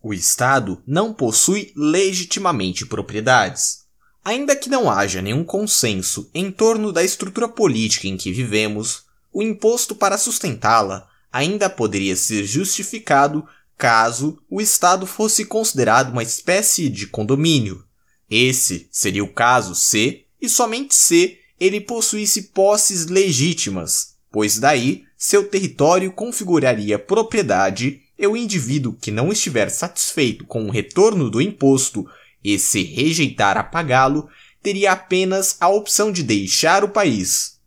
O 0.00 0.14
Estado 0.14 0.80
não 0.86 1.12
possui 1.12 1.72
legitimamente 1.74 2.86
propriedades. 2.86 3.80
Ainda 4.24 4.54
que 4.54 4.70
não 4.70 4.88
haja 4.88 5.20
nenhum 5.20 5.42
consenso 5.42 6.30
em 6.32 6.52
torno 6.52 6.92
da 6.92 7.02
estrutura 7.02 7.48
política 7.48 8.06
em 8.06 8.16
que 8.16 8.30
vivemos, 8.30 9.02
o 9.32 9.42
imposto 9.42 9.92
para 9.92 10.16
sustentá-la 10.16 11.08
ainda 11.32 11.68
poderia 11.68 12.14
ser 12.14 12.44
justificado 12.44 13.44
caso 13.76 14.38
o 14.48 14.60
Estado 14.60 15.04
fosse 15.04 15.44
considerado 15.44 16.12
uma 16.12 16.22
espécie 16.22 16.88
de 16.88 17.08
condomínio. 17.08 17.84
Esse 18.30 18.88
seria 18.92 19.24
o 19.24 19.32
caso 19.32 19.74
se 19.74 20.23
e 20.44 20.48
somente 20.48 20.94
se 20.94 21.38
ele 21.58 21.80
possuísse 21.80 22.42
posses 22.44 23.06
legítimas, 23.06 24.16
pois 24.30 24.58
daí 24.58 25.04
seu 25.16 25.48
território 25.48 26.12
configuraria 26.12 26.98
propriedade 26.98 28.02
e 28.18 28.26
o 28.26 28.36
indivíduo 28.36 28.96
que 29.00 29.10
não 29.10 29.32
estiver 29.32 29.70
satisfeito 29.70 30.44
com 30.44 30.66
o 30.66 30.70
retorno 30.70 31.30
do 31.30 31.40
imposto 31.40 32.06
e 32.42 32.58
se 32.58 32.82
rejeitar 32.82 33.56
a 33.56 33.64
pagá-lo, 33.64 34.28
teria 34.62 34.92
apenas 34.92 35.56
a 35.60 35.68
opção 35.68 36.12
de 36.12 36.22
deixar 36.22 36.84
o 36.84 36.88
país. 36.88 37.58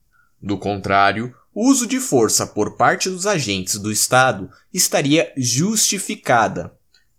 Do 0.42 0.58
contrário, 0.58 1.34
o 1.54 1.68
uso 1.68 1.88
de 1.88 2.00
força 2.00 2.46
por 2.46 2.78
parte 2.78 3.10
dos 3.10 3.26
agentes 3.26 3.80
do 3.80 3.92
Estado 3.92 4.50
estaria 4.72 5.34
justificada. 5.36 6.74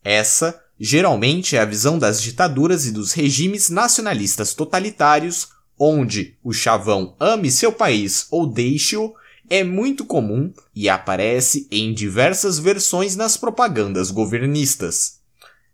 Essa 0.04 0.62
Geralmente 0.80 1.56
é 1.56 1.60
a 1.60 1.64
visão 1.64 1.98
das 1.98 2.22
ditaduras 2.22 2.86
e 2.86 2.92
dos 2.92 3.12
regimes 3.12 3.68
nacionalistas 3.68 4.54
totalitários, 4.54 5.48
onde 5.78 6.36
o 6.42 6.52
chavão 6.52 7.16
ame 7.18 7.50
seu 7.50 7.72
país 7.72 8.26
ou 8.30 8.46
deixe-o, 8.46 9.12
é 9.50 9.64
muito 9.64 10.04
comum 10.04 10.52
e 10.74 10.88
aparece 10.88 11.66
em 11.70 11.92
diversas 11.92 12.58
versões 12.58 13.16
nas 13.16 13.36
propagandas 13.36 14.10
governistas. 14.10 15.18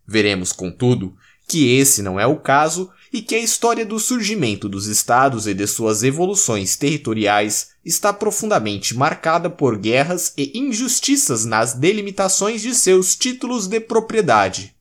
Veremos, 0.07 0.53
contudo, 0.53 1.15
que 1.47 1.77
esse 1.77 2.01
não 2.01 2.19
é 2.19 2.27
o 2.27 2.37
caso 2.37 2.91
e 3.13 3.21
que 3.21 3.35
a 3.35 3.39
história 3.39 3.85
do 3.85 3.99
surgimento 3.99 4.69
dos 4.69 4.87
estados 4.87 5.47
e 5.47 5.55
de 5.55 5.67
suas 5.67 6.03
evoluções 6.03 6.77
territoriais 6.77 7.71
está 7.85 8.13
profundamente 8.13 8.97
marcada 8.97 9.51
por 9.51 9.77
guerras 9.79 10.33
e 10.37 10.59
injustiças 10.59 11.45
nas 11.45 11.75
delimitações 11.75 12.63
de 12.63 12.75
seus 12.75 13.15
títulos 13.15 13.67
de 13.67 13.81
propriedade. 13.81 14.74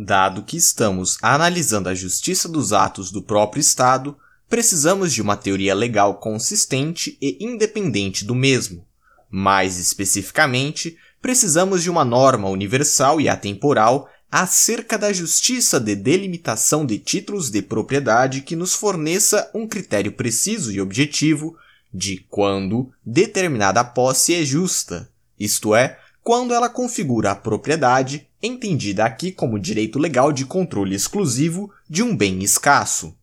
Dado 0.00 0.44
que 0.44 0.56
estamos 0.56 1.18
analisando 1.20 1.88
a 1.88 1.94
justiça 1.94 2.48
dos 2.48 2.72
atos 2.72 3.10
do 3.10 3.20
próprio 3.20 3.60
Estado, 3.60 4.16
precisamos 4.48 5.12
de 5.12 5.20
uma 5.20 5.36
teoria 5.36 5.74
legal 5.74 6.20
consistente 6.20 7.18
e 7.20 7.36
independente 7.40 8.24
do 8.24 8.32
mesmo. 8.32 8.86
Mais 9.28 9.76
especificamente, 9.76 10.96
precisamos 11.20 11.82
de 11.82 11.90
uma 11.90 12.04
norma 12.04 12.48
universal 12.48 13.20
e 13.20 13.28
atemporal 13.28 14.08
acerca 14.30 14.96
da 14.96 15.12
justiça 15.12 15.80
de 15.80 15.96
delimitação 15.96 16.86
de 16.86 17.00
títulos 17.00 17.50
de 17.50 17.60
propriedade 17.60 18.42
que 18.42 18.54
nos 18.54 18.74
forneça 18.74 19.50
um 19.52 19.66
critério 19.66 20.12
preciso 20.12 20.70
e 20.70 20.80
objetivo 20.80 21.56
de 21.92 22.24
quando 22.30 22.92
determinada 23.04 23.82
posse 23.82 24.32
é 24.32 24.44
justa, 24.44 25.10
isto 25.40 25.74
é, 25.74 25.98
quando 26.28 26.52
ela 26.52 26.68
configura 26.68 27.30
a 27.30 27.34
propriedade 27.34 28.28
entendida 28.42 29.02
aqui 29.02 29.32
como 29.32 29.58
direito 29.58 29.98
legal 29.98 30.30
de 30.30 30.44
controle 30.44 30.94
exclusivo 30.94 31.72
de 31.88 32.02
um 32.02 32.14
bem 32.14 32.42
escasso. 32.42 33.16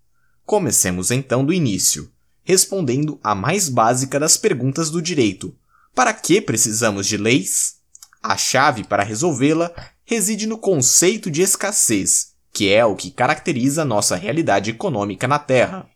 Comecemos 0.43 1.11
então 1.11 1.45
do 1.45 1.53
início, 1.53 2.11
respondendo 2.43 3.19
a 3.23 3.35
mais 3.35 3.69
básica 3.69 4.19
das 4.19 4.37
perguntas 4.37 4.89
do 4.89 5.03
direito: 5.03 5.55
para 5.93 6.11
que 6.13 6.41
precisamos 6.41 7.05
de 7.05 7.15
leis? 7.15 7.75
A 8.23 8.35
chave 8.37 8.83
para 8.83 9.03
resolvê-la 9.03 9.71
reside 10.03 10.47
no 10.47 10.57
conceito 10.57 11.29
de 11.29 11.43
escassez, 11.43 12.31
que 12.51 12.73
é 12.73 12.83
o 12.83 12.95
que 12.95 13.11
caracteriza 13.11 13.85
nossa 13.85 14.15
realidade 14.15 14.71
econômica 14.71 15.27
na 15.27 15.37
Terra. 15.37 15.87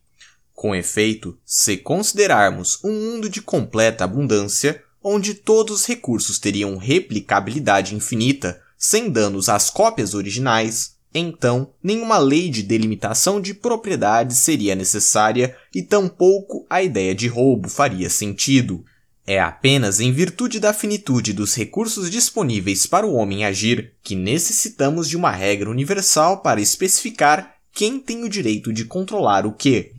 Com 0.53 0.75
efeito, 0.75 1.35
se 1.43 1.75
considerarmos 1.75 2.77
um 2.83 2.91
mundo 2.91 3.27
de 3.27 3.41
completa 3.41 4.03
abundância, 4.03 4.83
onde 5.03 5.33
todos 5.33 5.81
os 5.81 5.85
recursos 5.85 6.39
teriam 6.39 6.77
replicabilidade 6.77 7.95
infinita, 7.95 8.61
sem 8.77 9.09
danos 9.09 9.49
às 9.49 9.69
cópias 9.69 10.13
originais, 10.13 10.95
então 11.13 11.71
nenhuma 11.83 12.17
lei 12.17 12.49
de 12.49 12.61
delimitação 12.61 13.41
de 13.41 13.53
propriedade 13.53 14.35
seria 14.35 14.75
necessária 14.75 15.55
e 15.73 15.81
tampouco 15.81 16.65
a 16.69 16.83
ideia 16.83 17.15
de 17.15 17.27
roubo 17.27 17.67
faria 17.67 18.09
sentido. 18.09 18.85
É 19.25 19.39
apenas 19.39 19.99
em 19.99 20.11
virtude 20.11 20.59
da 20.59 20.73
finitude 20.73 21.33
dos 21.33 21.55
recursos 21.55 22.09
disponíveis 22.09 22.87
para 22.87 23.05
o 23.05 23.13
homem 23.13 23.45
agir 23.45 23.93
que 24.01 24.15
necessitamos 24.15 25.07
de 25.07 25.15
uma 25.15 25.31
regra 25.31 25.69
universal 25.69 26.41
para 26.41 26.61
especificar 26.61 27.55
quem 27.71 27.99
tem 27.99 28.23
o 28.23 28.29
direito 28.29 28.73
de 28.73 28.85
controlar 28.85 29.45
o 29.45 29.53
que. 29.53 29.91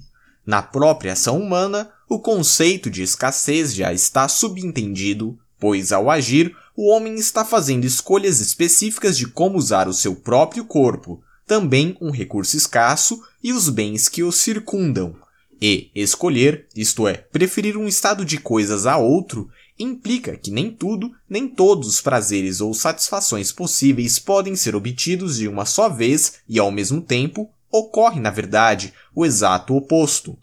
Na 0.44 0.62
própria 0.62 1.12
ação 1.12 1.38
humana, 1.40 1.90
o 2.10 2.18
conceito 2.18 2.90
de 2.90 3.04
escassez 3.04 3.72
já 3.72 3.92
está 3.92 4.26
subentendido, 4.26 5.38
pois 5.60 5.92
ao 5.92 6.10
agir, 6.10 6.56
o 6.76 6.90
homem 6.90 7.14
está 7.14 7.44
fazendo 7.44 7.84
escolhas 7.84 8.40
específicas 8.40 9.16
de 9.16 9.28
como 9.28 9.56
usar 9.56 9.86
o 9.86 9.92
seu 9.92 10.16
próprio 10.16 10.64
corpo, 10.64 11.22
também 11.46 11.96
um 12.00 12.10
recurso 12.10 12.56
escasso, 12.56 13.22
e 13.40 13.52
os 13.52 13.68
bens 13.68 14.08
que 14.08 14.24
o 14.24 14.32
circundam. 14.32 15.14
E 15.62 15.88
escolher, 15.94 16.66
isto 16.74 17.06
é, 17.06 17.14
preferir 17.14 17.76
um 17.76 17.86
estado 17.86 18.24
de 18.24 18.38
coisas 18.38 18.86
a 18.86 18.96
outro, 18.96 19.48
implica 19.78 20.36
que 20.36 20.50
nem 20.50 20.68
tudo, 20.68 21.12
nem 21.28 21.46
todos 21.46 21.86
os 21.86 22.00
prazeres 22.00 22.60
ou 22.60 22.74
satisfações 22.74 23.52
possíveis 23.52 24.18
podem 24.18 24.56
ser 24.56 24.74
obtidos 24.74 25.36
de 25.36 25.46
uma 25.46 25.64
só 25.64 25.88
vez 25.88 26.40
e 26.48 26.58
ao 26.58 26.72
mesmo 26.72 27.00
tempo 27.00 27.48
ocorre, 27.70 28.18
na 28.18 28.30
verdade, 28.30 28.92
o 29.14 29.24
exato 29.24 29.76
oposto. 29.76 30.36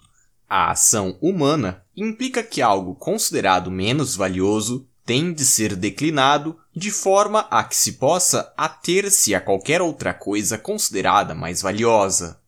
A 0.50 0.72
ação 0.72 1.18
humana 1.22 1.84
implica 1.96 2.42
que 2.42 2.62
algo 2.62 2.96
considerado 2.96 3.70
menos 3.70 4.16
valioso 4.16 4.88
tem 5.06 5.34
de 5.34 5.46
ser 5.46 5.76
declinado 5.76 6.58
de 6.76 6.92
forma 6.92 7.48
a 7.50 7.64
que 7.64 7.76
se 7.76 7.94
possa 7.94 8.54
ater-se 8.58 9.34
a 9.34 9.42
qualquer 9.42 9.82
outra 9.82 10.14
coisa 10.14 10.58
considerada 10.58 11.34
mais 11.34 11.62
valiosa. 11.62 12.40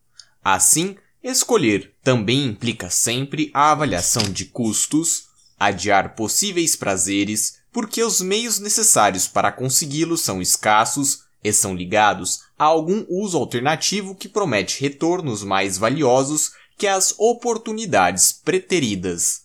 Assim, 0.42 0.96
escolher 1.22 1.94
também 2.02 2.46
implica 2.46 2.88
sempre 2.88 3.50
a 3.52 3.72
avaliação 3.72 4.22
de 4.22 4.46
custos, 4.46 5.24
adiar 5.58 6.14
possíveis 6.14 6.76
prazeres, 6.76 7.58
porque 7.72 8.02
os 8.02 8.20
meios 8.20 8.58
necessários 8.58 9.28
para 9.28 9.52
consegui-los 9.52 10.22
são 10.22 10.40
escassos 10.40 11.24
e 11.42 11.52
são 11.52 11.74
ligados 11.74 12.40
a 12.58 12.64
algum 12.64 13.04
uso 13.08 13.38
alternativo 13.38 14.14
que 14.14 14.28
promete 14.28 14.80
retornos 14.80 15.42
mais 15.42 15.78
valiosos 15.78 16.52
que 16.80 16.86
as 16.86 17.14
oportunidades 17.18 18.32
preteridas. 18.32 19.42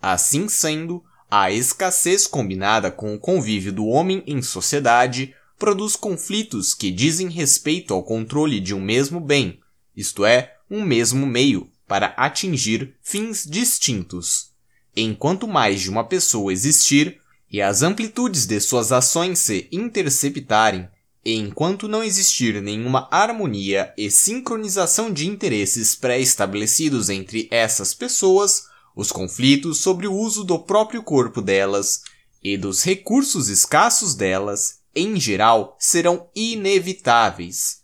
Assim 0.00 0.48
sendo, 0.48 1.00
a 1.30 1.48
escassez 1.48 2.26
combinada 2.26 2.90
com 2.90 3.14
o 3.14 3.20
convívio 3.20 3.72
do 3.72 3.86
homem 3.86 4.20
em 4.26 4.42
sociedade 4.42 5.32
produz 5.56 5.94
conflitos 5.94 6.74
que 6.74 6.90
dizem 6.90 7.28
respeito 7.28 7.94
ao 7.94 8.02
controle 8.02 8.58
de 8.58 8.74
um 8.74 8.80
mesmo 8.80 9.20
bem, 9.20 9.60
isto 9.96 10.24
é, 10.24 10.56
um 10.68 10.82
mesmo 10.82 11.24
meio, 11.24 11.70
para 11.86 12.06
atingir 12.16 12.96
fins 13.00 13.46
distintos. 13.48 14.50
Enquanto 14.96 15.46
mais 15.46 15.80
de 15.80 15.88
uma 15.88 16.02
pessoa 16.02 16.52
existir 16.52 17.20
e 17.48 17.62
as 17.62 17.82
amplitudes 17.82 18.44
de 18.44 18.58
suas 18.58 18.90
ações 18.90 19.38
se 19.38 19.68
interceptarem, 19.70 20.88
enquanto 21.24 21.86
não 21.86 22.02
existir 22.02 22.60
nenhuma 22.60 23.08
harmonia 23.10 23.92
e 23.96 24.10
sincronização 24.10 25.12
de 25.12 25.28
interesses 25.28 25.94
pré-estabelecidos 25.94 27.08
entre 27.08 27.48
essas 27.50 27.94
pessoas, 27.94 28.64
os 28.94 29.12
conflitos 29.12 29.78
sobre 29.78 30.06
o 30.06 30.14
uso 30.14 30.44
do 30.44 30.58
próprio 30.58 31.02
corpo 31.02 31.40
delas 31.40 32.02
e 32.42 32.56
dos 32.56 32.82
recursos 32.82 33.48
escassos 33.48 34.14
delas, 34.14 34.80
em 34.94 35.18
geral, 35.18 35.76
serão 35.78 36.28
inevitáveis. 36.34 37.82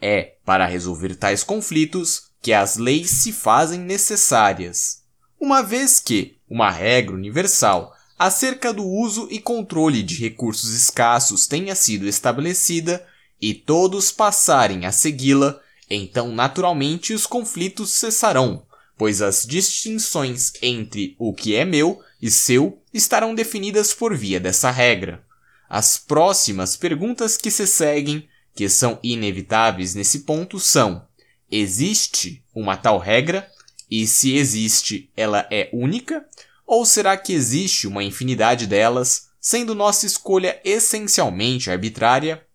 É 0.00 0.34
para 0.44 0.66
resolver 0.66 1.14
tais 1.14 1.44
conflitos 1.44 2.30
que 2.42 2.52
as 2.52 2.76
leis 2.76 3.10
se 3.10 3.32
fazem 3.32 3.78
necessárias, 3.78 5.02
uma 5.38 5.62
vez 5.62 6.00
que 6.00 6.38
uma 6.48 6.70
regra 6.70 7.14
universal 7.14 7.94
acerca 8.20 8.72
do 8.72 8.84
uso 8.84 9.26
e 9.30 9.40
controle 9.40 10.02
de 10.02 10.16
recursos 10.16 10.74
escassos 10.74 11.46
tenha 11.46 11.74
sido 11.74 12.06
estabelecida 12.06 13.06
e 13.40 13.54
todos 13.54 14.12
passarem 14.12 14.84
a 14.84 14.92
segui-la, 14.92 15.58
então 15.88 16.30
naturalmente 16.30 17.14
os 17.14 17.26
conflitos 17.26 17.90
cessarão 17.90 18.64
pois 19.00 19.22
as 19.22 19.46
distinções 19.46 20.52
entre 20.60 21.16
o 21.18 21.32
que 21.32 21.54
é 21.54 21.64
meu 21.64 22.02
e 22.20 22.30
seu 22.30 22.82
estarão 22.92 23.34
definidas 23.34 23.94
por 23.94 24.14
via 24.14 24.38
dessa 24.38 24.70
regra. 24.70 25.24
As 25.70 25.96
próximas 25.96 26.76
perguntas 26.76 27.38
que 27.38 27.50
se 27.50 27.66
seguem, 27.66 28.28
que 28.54 28.68
são 28.68 28.98
inevitáveis 29.02 29.94
nesse 29.94 30.18
ponto, 30.18 30.60
são: 30.60 31.02
existe 31.50 32.44
uma 32.54 32.76
tal 32.76 32.98
regra? 32.98 33.50
E 33.90 34.06
se 34.06 34.36
existe, 34.36 35.10
ela 35.16 35.48
é 35.50 35.70
única? 35.72 36.22
Ou 36.70 36.86
será 36.86 37.16
que 37.16 37.32
existe 37.32 37.88
uma 37.88 38.04
infinidade 38.04 38.64
delas, 38.64 39.30
sendo 39.40 39.74
nossa 39.74 40.06
escolha 40.06 40.60
essencialmente 40.64 41.68
arbitrária? 41.68 42.46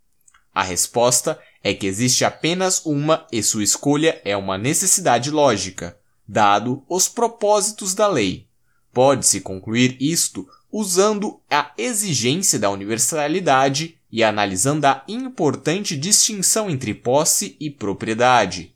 A 0.54 0.64
resposta 0.64 1.38
é 1.62 1.74
que 1.74 1.86
existe 1.86 2.24
apenas 2.24 2.86
uma 2.86 3.28
e 3.30 3.44
sua 3.44 3.62
escolha 3.62 4.22
é 4.24 4.38
uma 4.38 4.58
necessidade 4.58 5.30
lógica 5.30 5.98
dado 6.26 6.82
os 6.88 7.10
propósitos 7.10 7.94
da 7.94 8.08
lei. 8.08 8.48
Pode-se 8.94 9.42
concluir 9.42 9.98
isto 10.00 10.48
usando 10.72 11.42
a 11.52 11.74
exigência 11.78 12.58
da 12.58 12.70
universalidade 12.70 13.98
e 14.10 14.24
analisando 14.24 14.86
a 14.86 15.04
importante 15.10 15.98
distinção 15.98 16.70
entre 16.70 16.94
posse 16.94 17.58
e 17.60 17.70
propriedade. 17.70 18.74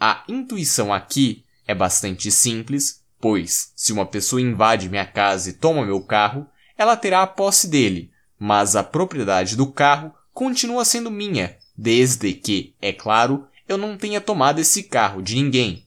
A 0.00 0.24
intuição 0.26 0.94
aqui 0.94 1.44
é 1.66 1.74
bastante 1.74 2.30
simples, 2.30 3.02
pois 3.20 3.72
se 3.74 3.92
uma 3.92 4.06
pessoa 4.06 4.40
invade 4.40 4.88
minha 4.88 5.06
casa 5.06 5.50
e 5.50 5.52
toma 5.52 5.84
meu 5.84 6.00
carro, 6.00 6.46
ela 6.76 6.96
terá 6.96 7.22
a 7.22 7.26
posse 7.26 7.68
dele, 7.68 8.10
mas 8.38 8.76
a 8.76 8.84
propriedade 8.84 9.56
do 9.56 9.66
carro 9.66 10.12
continua 10.32 10.84
sendo 10.84 11.10
minha, 11.10 11.56
desde 11.76 12.32
que, 12.32 12.74
é 12.80 12.92
claro, 12.92 13.46
eu 13.68 13.76
não 13.76 13.96
tenha 13.96 14.20
tomado 14.20 14.60
esse 14.60 14.84
carro 14.84 15.20
de 15.20 15.34
ninguém. 15.34 15.84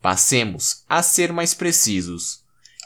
Passemos 0.00 0.84
a 0.88 1.02
ser 1.02 1.32
mais 1.32 1.52
precisos. 1.52 2.42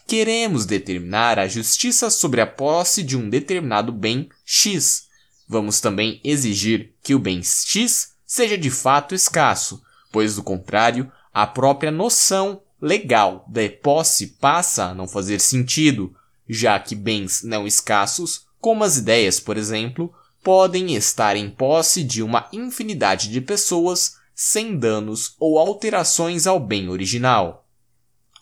Queremos 0.07 0.67
determinar 0.67 1.39
a 1.39 1.47
justiça 1.47 2.11
sobre 2.11 2.41
a 2.41 2.47
posse 2.47 3.03
de 3.03 3.17
um 3.17 3.29
determinado 3.29 3.93
bem 3.93 4.29
X. 4.45 5.07
Vamos 5.47 5.81
também 5.81 6.21
exigir 6.25 6.95
que 7.03 7.15
o 7.15 7.19
bem 7.19 7.43
X 7.43 8.13
seja 8.27 8.57
de 8.57 8.71
fato 8.71 9.15
escasso, 9.15 9.83
pois 10.11 10.37
do 10.37 10.43
contrário, 10.43 11.13
a 11.33 11.47
própria 11.47 11.91
noção 11.91 12.63
legal 12.83 13.47
da 13.49 13.69
posse 13.69 14.27
passa 14.27 14.87
a 14.87 14.95
não 14.95 15.07
fazer 15.07 15.41
sentido, 15.41 16.13
já 16.49 16.81
que 16.81 16.97
bens 16.97 17.45
não 17.45 17.65
escassos, 17.65 18.45
como 18.61 18.83
as 18.83 18.97
ideias, 18.97 19.39
por 19.39 19.57
exemplo, 19.57 20.13
podem 20.43 20.95
estar 20.97 21.37
em 21.37 21.49
posse 21.49 22.03
de 22.03 22.23
uma 22.25 22.49
infinidade 22.53 23.29
de 23.29 23.41
pessoas 23.41 24.17
sem 24.35 24.77
danos 24.77 25.37
ou 25.39 25.61
alterações 25.61 26.49
ao 26.49 26.59
bem 26.59 26.89
original. 26.89 27.65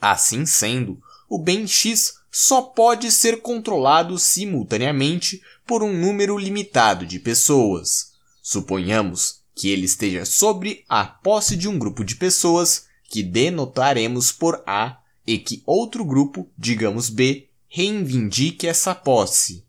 Assim 0.01 0.47
sendo, 0.47 0.99
o 1.29 1.39
bem 1.39 1.67
X 1.67 2.15
só 2.31 2.63
pode 2.63 3.13
ser 3.13 3.43
controlado 3.43 4.19
simultaneamente 4.19 5.43
por 5.67 5.83
um 5.83 5.93
número 5.93 6.39
limitado 6.39 7.05
de 7.05 7.19
pessoas. 7.19 8.13
Suponhamos 8.43 9.41
que 9.55 9.69
ele 9.69 9.85
esteja 9.85 10.25
sobre 10.25 10.85
a 10.89 11.05
posse 11.05 11.57
de 11.57 11.69
um 11.69 11.79
grupo 11.79 12.03
de 12.03 12.17
pessoas 12.17 12.87
que 13.11 13.25
denotaremos 13.25 14.31
por 14.31 14.63
A 14.65 14.99
e 15.27 15.37
que 15.37 15.63
outro 15.67 16.05
grupo, 16.05 16.49
digamos 16.57 17.11
B, 17.11 17.49
reivindique 17.69 18.69
essa 18.69 18.95
posse. 18.95 19.65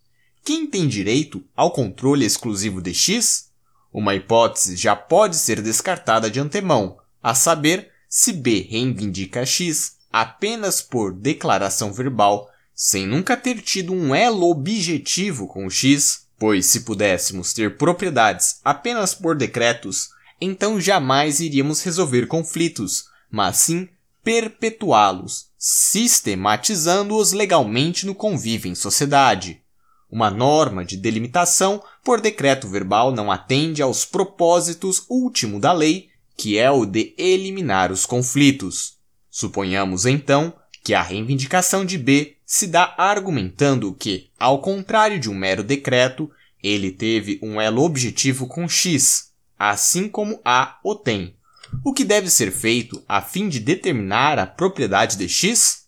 Quem 0.46 0.68
tem 0.68 0.88
direito 0.88 1.44
ao 1.56 1.72
controle 1.72 2.24
exclusivo 2.24 2.82
de 2.82 2.94
X? 2.94 3.50
Uma 3.92 4.16
hipótese 4.16 4.76
já 4.76 4.96
pode 4.96 5.36
ser 5.36 5.62
descartada 5.62 6.30
de 6.30 6.40
antemão, 6.40 6.98
a 7.22 7.34
saber, 7.34 7.92
se 8.08 8.32
B 8.32 8.68
reivindica 8.70 9.46
X 9.46 9.98
apenas 10.12 10.82
por 10.82 11.14
declaração 11.14 11.92
verbal, 11.92 12.50
sem 12.76 13.08
nunca 13.08 13.36
ter 13.36 13.62
tido 13.62 13.94
um 13.94 14.14
elo 14.14 14.50
objetivo 14.50 15.48
com 15.48 15.70
X, 15.70 16.28
pois 16.38 16.66
se 16.68 16.82
pudéssemos 16.82 17.54
ter 17.54 17.78
propriedades 17.78 18.60
apenas 18.64 19.16
por 19.16 19.36
decretos, 19.36 20.10
então 20.40 20.82
jamais 20.82 21.40
iríamos 21.40 21.84
resolver 21.84 22.26
conflitos, 22.26 23.11
mas 23.32 23.58
sim 23.58 23.88
perpetuá-los, 24.24 25.48
sistematizando-os 25.58 27.32
legalmente 27.32 28.06
no 28.06 28.14
convívio 28.14 28.72
em 28.72 28.76
sociedade. 28.76 29.62
Uma 30.10 30.30
norma 30.30 30.84
de 30.84 30.98
delimitação 30.98 31.82
por 32.04 32.20
decreto 32.20 32.68
verbal 32.68 33.12
não 33.12 33.32
atende 33.32 33.82
aos 33.82 34.04
propósitos 34.04 35.06
último 35.10 35.60
da 35.60 35.72
lei, 35.72 36.10
que 36.36 36.58
é 36.58 36.70
o 36.70 36.86
de 36.86 37.16
eliminar 37.18 37.92
os 37.92 38.06
conflitos. 38.06 38.98
Suponhamos 39.30 40.06
então 40.06 40.54
que 40.84 40.94
a 40.94 41.02
reivindicação 41.02 41.86
de 41.86 41.98
B 41.98 42.36
se 42.46 42.68
dá 42.68 42.94
argumentando 42.98 43.94
que, 43.94 44.30
ao 44.38 44.60
contrário 44.60 45.20
de 45.20 45.30
um 45.30 45.34
mero 45.34 45.64
decreto, 45.64 46.30
ele 46.62 46.92
teve 46.92 47.40
um 47.42 47.62
elo 47.62 47.84
objetivo 47.84 48.48
com 48.48 48.68
X, 48.68 49.32
assim 49.58 50.10
como 50.10 50.42
A 50.44 50.80
o 50.84 50.96
tem. 50.96 51.36
O 51.84 51.94
que 51.94 52.04
deve 52.04 52.30
ser 52.30 52.52
feito 52.52 53.04
a 53.08 53.22
fim 53.22 53.50
de 53.50 53.60
determinar 53.60 54.38
a 54.38 54.46
propriedade 54.46 55.18
de 55.18 55.28
X? 55.28 55.86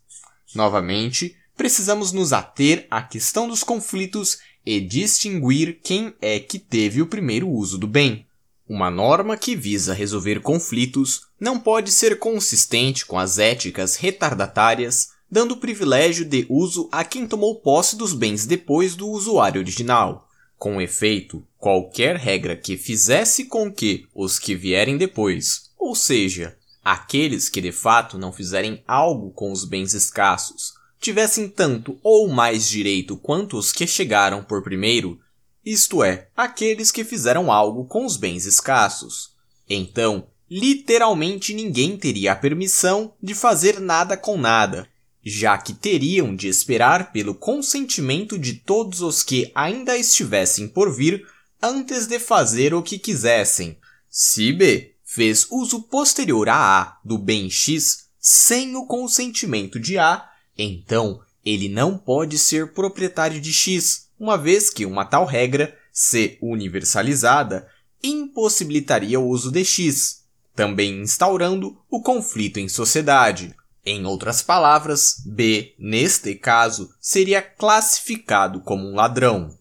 Novamente, 0.55 1.35
precisamos 1.55 2.11
nos 2.11 2.33
ater 2.33 2.87
à 2.89 3.01
questão 3.01 3.47
dos 3.47 3.63
conflitos 3.63 4.39
e 4.65 4.79
distinguir 4.79 5.79
quem 5.83 6.13
é 6.21 6.39
que 6.39 6.57
teve 6.57 7.01
o 7.01 7.07
primeiro 7.07 7.49
uso 7.49 7.77
do 7.77 7.87
bem. 7.87 8.25
Uma 8.67 8.89
norma 8.89 9.35
que 9.35 9.55
visa 9.55 9.93
resolver 9.93 10.39
conflitos 10.39 11.27
não 11.39 11.59
pode 11.59 11.91
ser 11.91 12.17
consistente 12.17 13.05
com 13.05 13.19
as 13.19 13.37
éticas 13.37 13.97
retardatárias, 13.97 15.09
dando 15.29 15.57
privilégio 15.57 16.23
de 16.23 16.45
uso 16.49 16.87
a 16.91 17.03
quem 17.03 17.27
tomou 17.27 17.59
posse 17.59 17.97
dos 17.97 18.13
bens 18.13 18.45
depois 18.45 18.95
do 18.95 19.07
usuário 19.07 19.59
original. 19.59 20.29
Com 20.57 20.81
efeito, 20.81 21.45
qualquer 21.57 22.15
regra 22.15 22.55
que 22.55 22.77
fizesse 22.77 23.45
com 23.45 23.69
que 23.69 24.07
os 24.15 24.39
que 24.39 24.55
vierem 24.55 24.97
depois, 24.97 25.72
ou 25.83 25.95
seja, 25.95 26.57
Aqueles 26.83 27.47
que 27.47 27.61
de 27.61 27.71
fato 27.71 28.17
não 28.17 28.33
fizerem 28.33 28.83
algo 28.85 29.31
com 29.31 29.51
os 29.53 29.63
bens 29.63 29.93
escassos, 29.93 30.73
tivessem 30.99 31.47
tanto 31.47 31.97
ou 32.03 32.27
mais 32.27 32.67
direito 32.67 33.15
quanto 33.15 33.57
os 33.57 33.71
que 33.71 33.87
chegaram 33.87 34.43
por 34.43 34.61
primeiro, 34.61 35.17
isto 35.65 36.03
é, 36.03 36.27
aqueles 36.35 36.91
que 36.91 37.05
fizeram 37.05 37.49
algo 37.49 37.85
com 37.85 38.05
os 38.05 38.17
bens 38.17 38.45
escassos. 38.45 39.31
Então, 39.69 40.27
literalmente 40.51 41.53
ninguém 41.53 41.95
teria 41.95 42.33
a 42.33 42.35
permissão 42.35 43.13
de 43.23 43.33
fazer 43.33 43.79
nada 43.79 44.17
com 44.17 44.37
nada, 44.37 44.85
já 45.23 45.57
que 45.57 45.73
teriam 45.73 46.35
de 46.35 46.49
esperar 46.49 47.13
pelo 47.13 47.33
consentimento 47.33 48.37
de 48.37 48.55
todos 48.55 48.99
os 48.99 49.23
que 49.23 49.49
ainda 49.55 49.97
estivessem 49.97 50.67
por 50.67 50.93
vir 50.93 51.25
antes 51.61 52.07
de 52.07 52.19
fazer 52.19 52.73
o 52.73 52.83
que 52.83 52.99
quisessem. 52.99 53.77
Se 54.09 54.51
B 54.51 54.92
fez 55.13 55.45
uso 55.51 55.83
posterior 55.83 56.49
a 56.49 56.81
A 56.81 56.97
do 57.05 57.19
bem 57.19 57.47
X 57.47 58.07
sem 58.19 58.75
o 58.75 58.87
consentimento 58.87 59.79
de 59.79 59.99
A, 59.99 60.27
então 60.57 61.21
ele 61.45 61.69
não 61.69 61.95
pode 61.95 62.39
ser 62.39 62.73
proprietário 62.73 63.39
de 63.39 63.53
X, 63.53 64.07
uma 64.19 64.39
vez 64.39 64.71
que 64.71 64.87
uma 64.87 65.05
tal 65.05 65.25
regra, 65.25 65.77
se 65.91 66.39
universalizada, 66.41 67.67
impossibilitaria 68.01 69.19
o 69.19 69.27
uso 69.27 69.51
de 69.51 69.63
X, 69.63 70.23
também 70.55 71.01
instaurando 71.01 71.77
o 71.91 72.01
conflito 72.01 72.59
em 72.59 72.67
sociedade. 72.67 73.53
Em 73.85 74.07
outras 74.07 74.41
palavras, 74.41 75.21
B, 75.27 75.75
neste 75.77 76.33
caso, 76.33 76.89
seria 76.99 77.41
classificado 77.41 78.61
como 78.61 78.87
um 78.87 78.95
ladrão. 78.95 79.55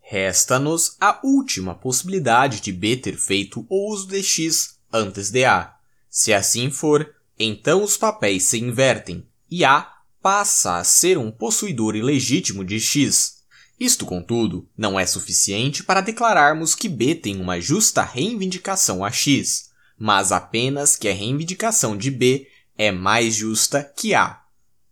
Resta-nos 0.00 0.96
a 1.00 1.20
última 1.22 1.76
possibilidade 1.76 2.60
de 2.60 2.72
B 2.72 2.96
ter 2.96 3.16
feito 3.16 3.64
o 3.68 3.92
uso 3.92 4.08
de 4.08 4.20
X 4.22 4.75
antes 4.96 5.30
de 5.30 5.44
A. 5.44 5.74
Se 6.08 6.32
assim 6.32 6.70
for, 6.70 7.14
então 7.38 7.82
os 7.82 7.96
papéis 7.96 8.44
se 8.44 8.58
invertem 8.58 9.26
e 9.50 9.64
A 9.64 9.92
passa 10.22 10.78
a 10.78 10.84
ser 10.84 11.18
um 11.18 11.30
possuidor 11.30 11.94
ilegítimo 11.94 12.64
de 12.64 12.80
X. 12.80 13.36
Isto, 13.78 14.06
contudo, 14.06 14.68
não 14.76 14.98
é 14.98 15.06
suficiente 15.06 15.84
para 15.84 16.00
declararmos 16.00 16.74
que 16.74 16.88
B 16.88 17.14
tem 17.14 17.40
uma 17.40 17.60
justa 17.60 18.02
reivindicação 18.02 19.04
a 19.04 19.10
X, 19.10 19.70
mas 19.98 20.32
apenas 20.32 20.96
que 20.96 21.08
a 21.08 21.14
reivindicação 21.14 21.96
de 21.96 22.10
B 22.10 22.48
é 22.76 22.90
mais 22.90 23.34
justa 23.34 23.84
que 23.84 24.14
A. 24.14 24.40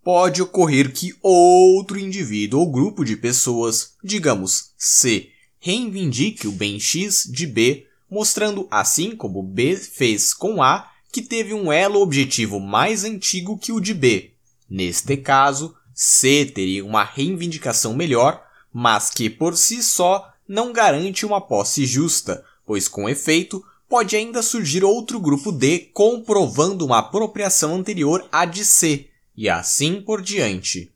Pode 0.02 0.42
ocorrer 0.42 0.92
que 0.92 1.16
outro 1.22 1.98
indivíduo 1.98 2.60
ou 2.60 2.70
grupo 2.70 3.04
de 3.04 3.16
pessoas, 3.16 3.94
digamos 4.04 4.72
C, 4.76 5.30
reivindique 5.58 6.46
o 6.46 6.52
bem 6.52 6.78
X 6.78 7.24
de 7.24 7.46
B, 7.46 7.86
mostrando 8.14 8.68
assim 8.70 9.16
como 9.16 9.42
B 9.42 9.76
fez 9.76 10.32
com 10.32 10.62
A 10.62 10.88
que 11.12 11.20
teve 11.20 11.52
um 11.52 11.72
elo 11.72 12.00
objetivo 12.00 12.60
mais 12.60 13.02
antigo 13.02 13.58
que 13.58 13.72
o 13.72 13.80
de 13.80 13.92
B. 13.92 14.32
Neste 14.70 15.16
caso, 15.16 15.74
C 15.92 16.46
teria 16.46 16.84
uma 16.84 17.02
reivindicação 17.02 17.92
melhor, 17.92 18.40
mas 18.72 19.10
que 19.10 19.28
por 19.28 19.56
si 19.56 19.82
só 19.82 20.32
não 20.48 20.72
garante 20.72 21.26
uma 21.26 21.40
posse 21.40 21.84
justa, 21.86 22.44
pois 22.64 22.86
com 22.86 23.08
efeito 23.08 23.64
pode 23.88 24.14
ainda 24.14 24.42
surgir 24.42 24.84
outro 24.84 25.18
grupo 25.18 25.50
D 25.50 25.90
comprovando 25.92 26.86
uma 26.86 26.98
apropriação 26.98 27.74
anterior 27.74 28.26
à 28.30 28.44
de 28.44 28.64
C, 28.64 29.08
e 29.36 29.48
assim 29.48 30.00
por 30.00 30.22
diante. 30.22 30.92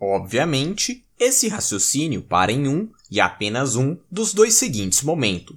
Obviamente, 0.00 1.04
esse 1.18 1.48
raciocínio 1.48 2.22
para 2.22 2.52
em 2.52 2.68
um 2.68 2.88
e 3.10 3.20
apenas 3.20 3.74
um 3.74 3.96
dos 4.10 4.32
dois 4.32 4.54
seguintes 4.54 5.02
momentos. 5.02 5.56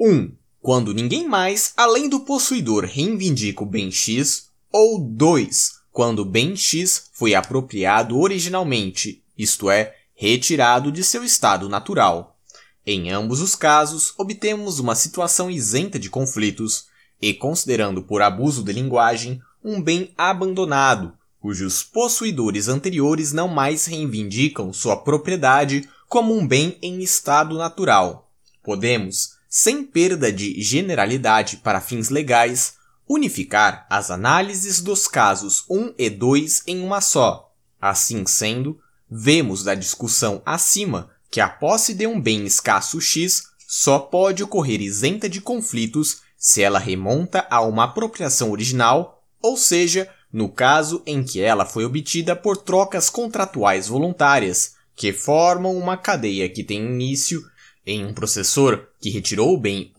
1. 0.00 0.10
Um, 0.10 0.32
quando 0.64 0.94
ninguém 0.94 1.28
mais, 1.28 1.74
além 1.76 2.08
do 2.08 2.20
possuidor, 2.20 2.86
reivindica 2.86 3.62
o 3.62 3.66
bem 3.66 3.90
X, 3.90 4.48
ou 4.72 4.98
2. 4.98 5.72
Quando 5.92 6.20
o 6.20 6.24
bem 6.24 6.56
X 6.56 7.10
foi 7.12 7.34
apropriado 7.34 8.18
originalmente, 8.18 9.22
isto 9.36 9.70
é, 9.70 9.94
retirado 10.14 10.90
de 10.90 11.04
seu 11.04 11.22
estado 11.22 11.68
natural. 11.68 12.38
Em 12.86 13.10
ambos 13.10 13.42
os 13.42 13.54
casos, 13.54 14.14
obtemos 14.16 14.78
uma 14.78 14.94
situação 14.94 15.50
isenta 15.50 15.98
de 15.98 16.08
conflitos 16.08 16.86
e, 17.20 17.34
considerando 17.34 18.02
por 18.02 18.22
abuso 18.22 18.64
de 18.64 18.72
linguagem, 18.72 19.42
um 19.62 19.82
bem 19.82 20.14
abandonado, 20.16 21.12
cujos 21.40 21.82
possuidores 21.82 22.68
anteriores 22.68 23.34
não 23.34 23.48
mais 23.48 23.84
reivindicam 23.84 24.72
sua 24.72 24.96
propriedade 24.96 25.86
como 26.08 26.34
um 26.34 26.46
bem 26.46 26.78
em 26.80 27.02
estado 27.02 27.58
natural. 27.58 28.30
Podemos, 28.62 29.33
sem 29.56 29.84
perda 29.84 30.32
de 30.32 30.60
generalidade 30.60 31.58
para 31.58 31.80
fins 31.80 32.08
legais, 32.08 32.74
unificar 33.08 33.86
as 33.88 34.10
análises 34.10 34.80
dos 34.80 35.06
casos 35.06 35.64
1 35.70 35.94
e 35.96 36.10
2 36.10 36.64
em 36.66 36.82
uma 36.82 37.00
só. 37.00 37.52
Assim 37.80 38.26
sendo, 38.26 38.80
vemos 39.08 39.62
da 39.62 39.76
discussão 39.76 40.42
acima 40.44 41.08
que 41.30 41.40
a 41.40 41.48
posse 41.48 41.94
de 41.94 42.04
um 42.04 42.20
bem 42.20 42.44
escasso 42.44 43.00
X 43.00 43.44
só 43.68 44.00
pode 44.00 44.42
ocorrer 44.42 44.80
isenta 44.80 45.28
de 45.28 45.40
conflitos 45.40 46.22
se 46.36 46.60
ela 46.60 46.80
remonta 46.80 47.46
a 47.48 47.60
uma 47.60 47.84
apropriação 47.84 48.50
original, 48.50 49.24
ou 49.40 49.56
seja, 49.56 50.10
no 50.32 50.48
caso 50.48 51.00
em 51.06 51.22
que 51.22 51.40
ela 51.40 51.64
foi 51.64 51.84
obtida 51.84 52.34
por 52.34 52.56
trocas 52.56 53.08
contratuais 53.08 53.86
voluntárias, 53.86 54.74
que 54.96 55.12
formam 55.12 55.76
uma 55.76 55.96
cadeia 55.96 56.48
que 56.48 56.64
tem 56.64 56.84
início 56.84 57.40
em 57.86 58.04
um 58.04 58.14
processor 58.14 58.86
que 59.00 59.10
retirou 59.10 59.54
o 59.54 59.58
bem 59.58 59.92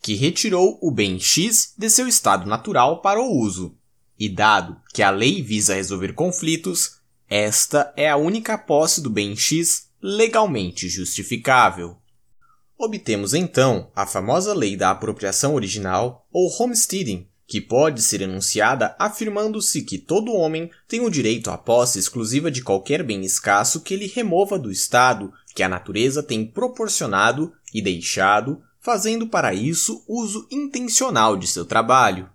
que 0.00 0.14
retirou 0.14 0.78
o 0.80 0.90
bem 0.90 1.18
X 1.18 1.74
de 1.76 1.90
seu 1.90 2.06
estado 2.06 2.48
natural 2.48 3.00
para 3.00 3.20
o 3.20 3.38
uso. 3.38 3.74
E 4.18 4.28
dado 4.28 4.76
que 4.94 5.02
a 5.02 5.10
lei 5.10 5.42
visa 5.42 5.74
resolver 5.74 6.12
conflitos, 6.12 6.98
esta 7.28 7.92
é 7.96 8.08
a 8.08 8.16
única 8.16 8.56
posse 8.56 9.00
do 9.00 9.10
bem 9.10 9.36
X 9.36 9.88
legalmente 10.00 10.88
justificável. 10.88 11.96
Obtemos 12.78 13.34
então 13.34 13.90
a 13.96 14.06
famosa 14.06 14.54
lei 14.54 14.76
da 14.76 14.90
apropriação 14.90 15.54
original, 15.54 16.26
ou 16.30 16.48
homesteading, 16.60 17.26
que 17.46 17.60
pode 17.60 18.02
ser 18.02 18.20
enunciada 18.20 18.94
afirmando-se 18.98 19.82
que 19.82 19.98
todo 19.98 20.34
homem 20.34 20.70
tem 20.86 21.00
o 21.00 21.10
direito 21.10 21.50
à 21.50 21.56
posse 21.56 21.98
exclusiva 21.98 22.50
de 22.50 22.62
qualquer 22.62 23.02
bem 23.02 23.24
escasso 23.24 23.80
que 23.80 23.94
ele 23.94 24.06
remova 24.06 24.58
do 24.58 24.70
estado 24.70 25.32
que 25.56 25.62
a 25.64 25.68
natureza 25.68 26.22
tem 26.22 26.46
proporcionado 26.46 27.52
e 27.74 27.82
deixado, 27.82 28.62
fazendo 28.78 29.26
para 29.26 29.52
isso 29.52 30.04
uso 30.06 30.46
intencional 30.52 31.36
de 31.36 31.48
seu 31.48 31.64
trabalho. 31.64 32.30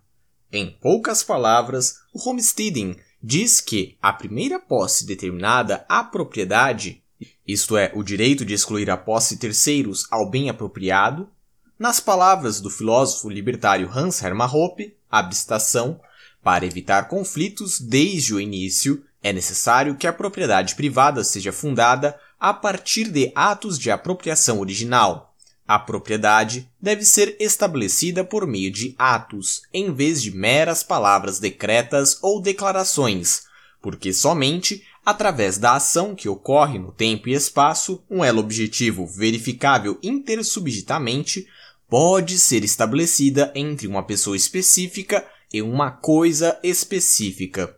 Em 0.51 0.69
poucas 0.69 1.23
palavras, 1.23 1.99
o 2.13 2.29
homesteading 2.29 2.97
diz 3.23 3.61
que 3.61 3.95
a 4.01 4.11
primeira 4.11 4.59
posse 4.59 5.05
determinada 5.05 5.85
à 5.87 6.03
propriedade 6.03 7.01
isto 7.47 7.77
é, 7.77 7.91
o 7.93 8.03
direito 8.03 8.45
de 8.45 8.53
excluir 8.53 8.89
a 8.89 8.97
posse 8.97 9.35
de 9.35 9.41
terceiros 9.41 10.07
ao 10.09 10.29
bem 10.29 10.49
apropriado, 10.49 11.29
nas 11.77 11.99
palavras 11.99 12.61
do 12.61 12.69
filósofo 12.69 13.29
libertário 13.29 13.89
Hans 13.93 14.21
Hermann 14.21 14.49
Hoppe, 14.51 14.95
abstação, 15.09 15.99
para 16.43 16.65
evitar 16.65 17.07
conflitos 17.07 17.79
desde 17.79 18.33
o 18.33 18.39
início, 18.39 19.03
é 19.21 19.31
necessário 19.31 19.95
que 19.95 20.07
a 20.07 20.13
propriedade 20.13 20.75
privada 20.75 21.23
seja 21.23 21.51
fundada 21.51 22.17
a 22.41 22.51
partir 22.55 23.11
de 23.11 23.31
atos 23.35 23.77
de 23.77 23.91
apropriação 23.91 24.59
original. 24.59 25.35
A 25.67 25.77
propriedade 25.77 26.67
deve 26.81 27.05
ser 27.05 27.37
estabelecida 27.39 28.23
por 28.23 28.47
meio 28.47 28.71
de 28.71 28.95
atos, 28.97 29.61
em 29.71 29.93
vez 29.93 30.23
de 30.23 30.31
meras 30.31 30.81
palavras 30.81 31.39
decretas 31.39 32.17
ou 32.19 32.41
declarações, 32.41 33.43
porque 33.79 34.11
somente 34.11 34.83
através 35.05 35.59
da 35.59 35.75
ação 35.75 36.15
que 36.15 36.27
ocorre 36.27 36.79
no 36.79 36.91
tempo 36.91 37.29
e 37.29 37.33
espaço, 37.33 38.03
um 38.09 38.23
elo 38.23 38.39
objetivo 38.39 39.05
verificável 39.05 39.99
intersubjitamente 40.01 41.47
pode 41.87 42.39
ser 42.39 42.63
estabelecida 42.63 43.51
entre 43.53 43.87
uma 43.87 44.01
pessoa 44.01 44.35
específica 44.35 45.25
e 45.53 45.61
uma 45.61 45.91
coisa 45.91 46.59
específica. 46.63 47.77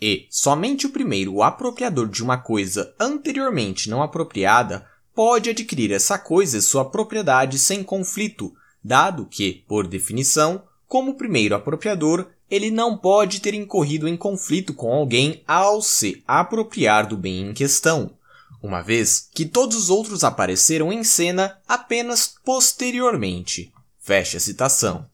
E 0.00 0.26
somente 0.30 0.86
o 0.86 0.90
primeiro 0.90 1.42
apropriador 1.42 2.08
de 2.08 2.22
uma 2.22 2.36
coisa 2.36 2.94
anteriormente 3.00 3.88
não 3.88 4.02
apropriada 4.02 4.86
pode 5.14 5.48
adquirir 5.48 5.90
essa 5.92 6.18
coisa 6.18 6.58
e 6.58 6.62
sua 6.62 6.84
propriedade 6.84 7.58
sem 7.58 7.82
conflito, 7.82 8.52
dado 8.84 9.24
que, 9.24 9.64
por 9.66 9.86
definição, 9.86 10.62
como 10.86 11.16
primeiro 11.16 11.54
apropriador, 11.54 12.26
ele 12.50 12.70
não 12.70 12.96
pode 12.96 13.40
ter 13.40 13.54
incorrido 13.54 14.06
em 14.06 14.16
conflito 14.16 14.74
com 14.74 14.92
alguém 14.92 15.42
ao 15.46 15.80
se 15.80 16.22
apropriar 16.26 17.06
do 17.06 17.16
bem 17.16 17.48
em 17.48 17.54
questão, 17.54 18.14
uma 18.62 18.82
vez 18.82 19.28
que 19.34 19.46
todos 19.46 19.76
os 19.76 19.90
outros 19.90 20.22
apareceram 20.22 20.92
em 20.92 21.02
cena 21.02 21.58
apenas 21.66 22.34
posteriormente. 22.44 23.72
Fecha 23.98 24.36
a 24.36 24.40
citação. 24.40 25.06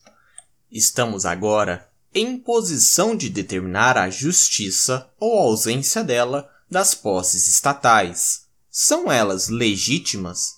Estamos 0.71 1.25
agora 1.25 1.89
em 2.15 2.37
posição 2.37 3.17
de 3.17 3.29
determinar 3.29 3.97
a 3.97 4.11
justiça 4.11 5.09
ou 5.19 5.39
ausência 5.39 6.05
dela 6.05 6.49
das 6.71 6.95
posses 6.95 7.47
estatais. 7.49 8.47
São 8.71 9.11
elas 9.11 9.49
legítimas? 9.49 10.57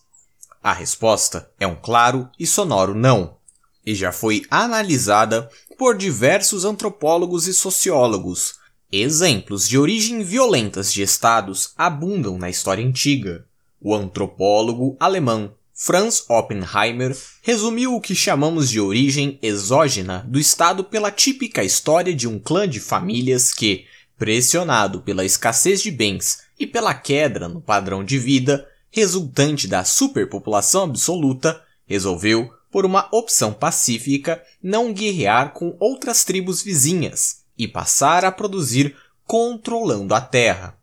A 0.62 0.72
resposta 0.72 1.50
é 1.58 1.66
um 1.66 1.76
claro 1.76 2.28
e 2.38 2.46
sonoro 2.46 2.94
não 2.94 3.36
e 3.84 3.94
já 3.94 4.10
foi 4.10 4.44
analisada 4.50 5.48
por 5.76 5.96
diversos 5.96 6.64
antropólogos 6.64 7.46
e 7.46 7.52
sociólogos. 7.52 8.54
Exemplos 8.90 9.68
de 9.68 9.76
origem 9.76 10.22
violentas 10.22 10.92
de 10.92 11.02
estados 11.02 11.72
abundam 11.76 12.38
na 12.38 12.48
história 12.48 12.86
antiga. 12.86 13.44
O 13.80 13.94
antropólogo 13.94 14.96
alemão 14.98 15.54
Franz 15.76 16.24
Oppenheimer 16.28 17.16
resumiu 17.42 17.96
o 17.96 18.00
que 18.00 18.14
chamamos 18.14 18.70
de 18.70 18.80
origem 18.80 19.40
exógena 19.42 20.24
do 20.28 20.38
Estado 20.38 20.84
pela 20.84 21.10
típica 21.10 21.64
história 21.64 22.14
de 22.14 22.28
um 22.28 22.38
clã 22.38 22.68
de 22.68 22.78
famílias 22.78 23.52
que, 23.52 23.84
pressionado 24.16 25.00
pela 25.00 25.24
escassez 25.24 25.82
de 25.82 25.90
bens 25.90 26.44
e 26.56 26.64
pela 26.64 26.94
queda 26.94 27.48
no 27.48 27.60
padrão 27.60 28.04
de 28.04 28.16
vida 28.20 28.68
resultante 28.88 29.66
da 29.66 29.82
superpopulação 29.82 30.84
absoluta, 30.84 31.60
resolveu, 31.84 32.54
por 32.70 32.86
uma 32.86 33.08
opção 33.10 33.52
pacífica, 33.52 34.40
não 34.62 34.92
guerrear 34.92 35.52
com 35.52 35.76
outras 35.80 36.22
tribos 36.22 36.62
vizinhas 36.62 37.42
e 37.58 37.66
passar 37.66 38.24
a 38.24 38.30
produzir 38.30 38.96
controlando 39.26 40.14
a 40.14 40.20
terra 40.20 40.78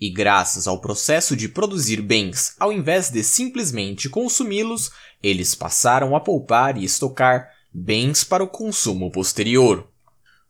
e 0.00 0.10
graças 0.10 0.66
ao 0.66 0.80
processo 0.80 1.34
de 1.34 1.48
produzir 1.48 2.02
bens 2.02 2.54
ao 2.58 2.72
invés 2.72 3.10
de 3.10 3.22
simplesmente 3.22 4.08
consumi-los, 4.08 4.90
eles 5.22 5.54
passaram 5.54 6.14
a 6.14 6.20
poupar 6.20 6.76
e 6.76 6.84
estocar 6.84 7.48
bens 7.72 8.24
para 8.24 8.44
o 8.44 8.48
consumo 8.48 9.10
posterior. 9.10 9.88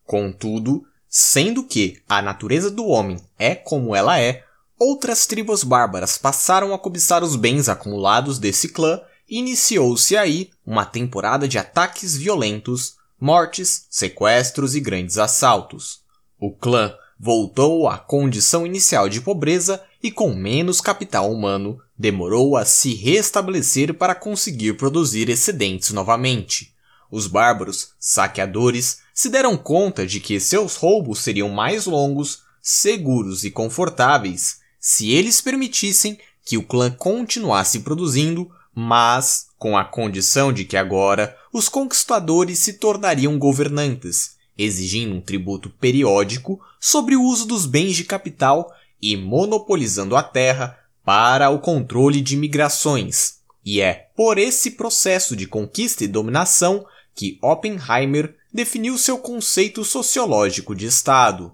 Contudo, 0.04 0.84
sendo 1.08 1.64
que 1.64 2.02
a 2.08 2.20
natureza 2.20 2.70
do 2.70 2.86
homem 2.86 3.18
é 3.38 3.54
como 3.54 3.94
ela 3.94 4.20
é, 4.20 4.44
outras 4.78 5.26
tribos 5.26 5.64
bárbaras 5.64 6.18
passaram 6.18 6.74
a 6.74 6.78
cobiçar 6.78 7.24
os 7.24 7.36
bens 7.36 7.68
acumulados 7.68 8.38
desse 8.38 8.68
clã 8.68 9.00
e 9.28 9.38
iniciou-se 9.38 10.16
aí 10.16 10.50
uma 10.64 10.84
temporada 10.84 11.48
de 11.48 11.58
ataques 11.58 12.16
violentos, 12.16 12.96
mortes, 13.20 13.86
sequestros 13.90 14.74
e 14.74 14.80
grandes 14.80 15.18
assaltos. 15.18 16.02
O 16.38 16.52
clã 16.52 16.94
voltou 17.18 17.88
à 17.88 17.98
condição 17.98 18.66
inicial 18.66 19.08
de 19.08 19.20
pobreza 19.20 19.82
e 20.02 20.10
com 20.10 20.34
menos 20.34 20.80
capital 20.80 21.32
humano, 21.32 21.80
demorou 21.98 22.56
a 22.56 22.64
se 22.64 22.94
restabelecer 22.94 23.94
para 23.94 24.14
conseguir 24.14 24.76
produzir 24.76 25.28
excedentes 25.28 25.90
novamente. 25.90 26.74
Os 27.10 27.26
bárbaros, 27.26 27.92
saqueadores, 27.98 28.98
se 29.14 29.28
deram 29.28 29.56
conta 29.56 30.06
de 30.06 30.20
que 30.20 30.38
seus 30.38 30.76
roubos 30.76 31.20
seriam 31.20 31.48
mais 31.48 31.86
longos, 31.86 32.42
seguros 32.60 33.44
e 33.44 33.50
confortáveis 33.50 34.60
se 34.78 35.10
eles 35.10 35.40
permitissem 35.40 36.18
que 36.44 36.56
o 36.56 36.62
clã 36.62 36.90
continuasse 36.90 37.80
produzindo, 37.80 38.50
mas 38.74 39.46
com 39.58 39.76
a 39.76 39.84
condição 39.84 40.52
de 40.52 40.64
que 40.64 40.76
agora 40.76 41.36
os 41.52 41.68
conquistadores 41.68 42.58
se 42.58 42.74
tornariam 42.74 43.38
governantes 43.38 44.35
exigindo 44.56 45.14
um 45.14 45.20
tributo 45.20 45.70
periódico 45.70 46.60
sobre 46.80 47.16
o 47.16 47.22
uso 47.22 47.46
dos 47.46 47.66
bens 47.66 47.96
de 47.96 48.04
capital 48.04 48.72
e 49.00 49.16
monopolizando 49.16 50.16
a 50.16 50.22
terra 50.22 50.78
para 51.04 51.50
o 51.50 51.58
controle 51.58 52.20
de 52.20 52.36
migrações. 52.36 53.40
E 53.64 53.80
é 53.80 54.10
por 54.16 54.38
esse 54.38 54.72
processo 54.72 55.36
de 55.36 55.46
conquista 55.46 56.04
e 56.04 56.08
dominação 56.08 56.86
que 57.14 57.38
Oppenheimer 57.42 58.36
definiu 58.52 58.96
seu 58.96 59.18
conceito 59.18 59.84
sociológico 59.84 60.74
de 60.74 60.86
Estado. 60.86 61.52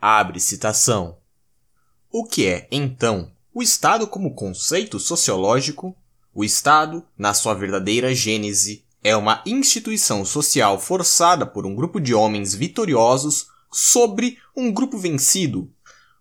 Abre 0.00 0.40
citação. 0.40 1.16
O 2.10 2.24
que 2.24 2.46
é, 2.46 2.66
então, 2.70 3.30
o 3.52 3.62
Estado 3.62 4.06
como 4.06 4.34
conceito 4.34 4.98
sociológico? 4.98 5.96
O 6.34 6.44
Estado, 6.44 7.04
na 7.18 7.34
sua 7.34 7.54
verdadeira 7.54 8.14
gênese, 8.14 8.84
é 9.02 9.16
uma 9.16 9.42
instituição 9.46 10.24
social 10.24 10.80
forçada 10.80 11.46
por 11.46 11.64
um 11.64 11.74
grupo 11.74 12.00
de 12.00 12.14
homens 12.14 12.54
vitoriosos 12.54 13.46
sobre 13.70 14.38
um 14.56 14.72
grupo 14.72 14.98
vencido, 14.98 15.70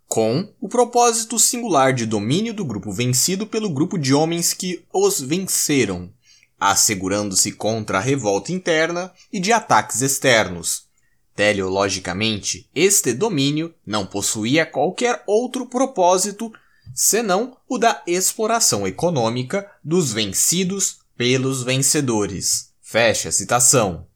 com 0.07 0.53
o 0.59 0.69
propósito 0.69 1.39
singular 1.39 1.93
de 1.93 2.05
domínio 2.05 2.53
do 2.53 2.63
grupo 2.63 2.91
vencido 2.91 3.47
pelo 3.47 3.69
grupo 3.69 3.97
de 3.97 4.13
homens 4.13 4.53
que 4.53 4.85
os 4.93 5.19
venceram, 5.19 6.11
assegurando-se 6.59 7.51
contra 7.51 7.97
a 7.97 8.01
revolta 8.01 8.51
interna 8.51 9.11
e 9.31 9.39
de 9.39 9.51
ataques 9.51 10.01
externos. 10.01 10.87
Teleologicamente, 11.35 12.69
este 12.73 13.13
domínio 13.13 13.73
não 13.85 14.05
possuía 14.05 14.65
qualquer 14.65 15.23
outro 15.27 15.67
propósito 15.67 16.51
senão 16.95 17.57
o 17.67 17.77
da 17.77 18.01
exploração 18.07 18.87
econômica 18.87 19.69
dos 19.83 20.11
vencidos 20.11 20.99
pelos 21.15 21.63
vencedores. 21.63 22.66
Fecha 22.89 23.27
a 23.27 23.31
citação. 23.33 24.07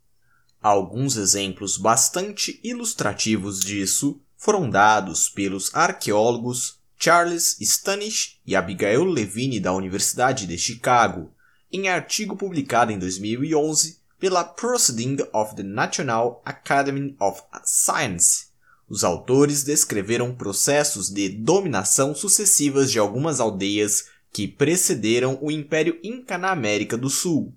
Alguns 0.61 1.17
exemplos 1.17 1.75
bastante 1.75 2.57
ilustrativos 2.63 3.59
disso 3.59 4.21
foram 4.37 4.69
dados 4.69 5.27
pelos 5.27 5.75
arqueólogos 5.75 6.79
Charles 6.97 7.57
Stanish 7.59 8.39
e 8.47 8.55
Abigail 8.55 9.03
Levine 9.03 9.59
da 9.59 9.73
Universidade 9.73 10.47
de 10.47 10.57
Chicago, 10.57 11.33
em 11.69 11.89
artigo 11.89 12.37
publicado 12.37 12.93
em 12.93 12.97
2011 12.97 13.99
pela 14.17 14.41
Proceeding 14.41 15.17
of 15.33 15.53
the 15.53 15.63
National 15.63 16.41
Academy 16.45 17.13
of 17.19 17.41
Science. 17.65 18.45
Os 18.87 19.03
autores 19.03 19.63
descreveram 19.63 20.33
processos 20.33 21.09
de 21.09 21.27
dominação 21.27 22.15
sucessivas 22.15 22.89
de 22.89 22.97
algumas 22.97 23.41
aldeias 23.41 24.05
que 24.31 24.47
precederam 24.47 25.37
o 25.41 25.51
Império 25.51 25.99
Inca 26.01 26.37
na 26.37 26.51
América 26.51 26.97
do 26.97 27.09
Sul. 27.09 27.53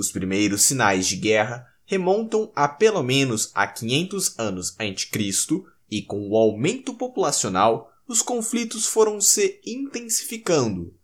Os 0.00 0.10
primeiros 0.10 0.62
sinais 0.62 1.06
de 1.06 1.14
guerra 1.14 1.66
remontam 1.84 2.50
a 2.56 2.66
pelo 2.66 3.02
menos 3.02 3.50
a 3.54 3.66
500 3.66 4.38
anos 4.38 4.74
a.C. 4.78 5.62
e 5.90 6.00
com 6.00 6.26
o 6.26 6.38
aumento 6.38 6.94
populacional, 6.94 7.92
os 8.08 8.22
conflitos 8.22 8.86
foram 8.86 9.20
se 9.20 9.60
intensificando. 9.62 10.94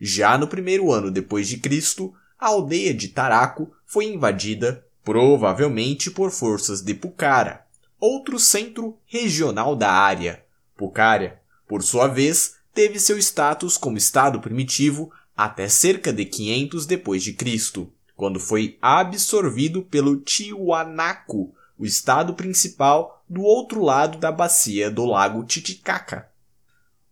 Já 0.00 0.38
no 0.38 0.48
primeiro 0.48 0.90
ano 0.90 1.10
depois 1.10 1.46
de 1.46 1.58
Cristo, 1.58 2.14
a 2.40 2.46
aldeia 2.46 2.94
de 2.94 3.08
Taraco 3.08 3.70
foi 3.84 4.06
invadida, 4.06 4.82
provavelmente 5.04 6.10
por 6.10 6.30
forças 6.30 6.80
de 6.80 6.94
Pucara, 6.94 7.66
outro 8.00 8.38
centro 8.38 8.98
regional 9.04 9.76
da 9.76 9.92
área. 9.92 10.42
Pucara, 10.78 11.42
por 11.68 11.82
sua 11.82 12.06
vez, 12.06 12.54
teve 12.72 12.98
seu 13.00 13.18
status 13.18 13.76
como 13.76 13.98
estado 13.98 14.40
primitivo 14.40 15.12
até 15.36 15.68
cerca 15.68 16.10
de 16.10 16.24
500 16.24 16.86
depois 16.86 17.22
de 17.22 17.34
Cristo 17.34 17.92
quando 18.16 18.40
foi 18.40 18.78
absorvido 18.80 19.82
pelo 19.82 20.16
Tiwanaku, 20.16 21.54
o 21.78 21.84
estado 21.84 22.34
principal 22.34 23.22
do 23.28 23.42
outro 23.42 23.82
lado 23.82 24.18
da 24.18 24.32
bacia 24.32 24.90
do 24.90 25.04
lago 25.04 25.44
Titicaca. 25.44 26.28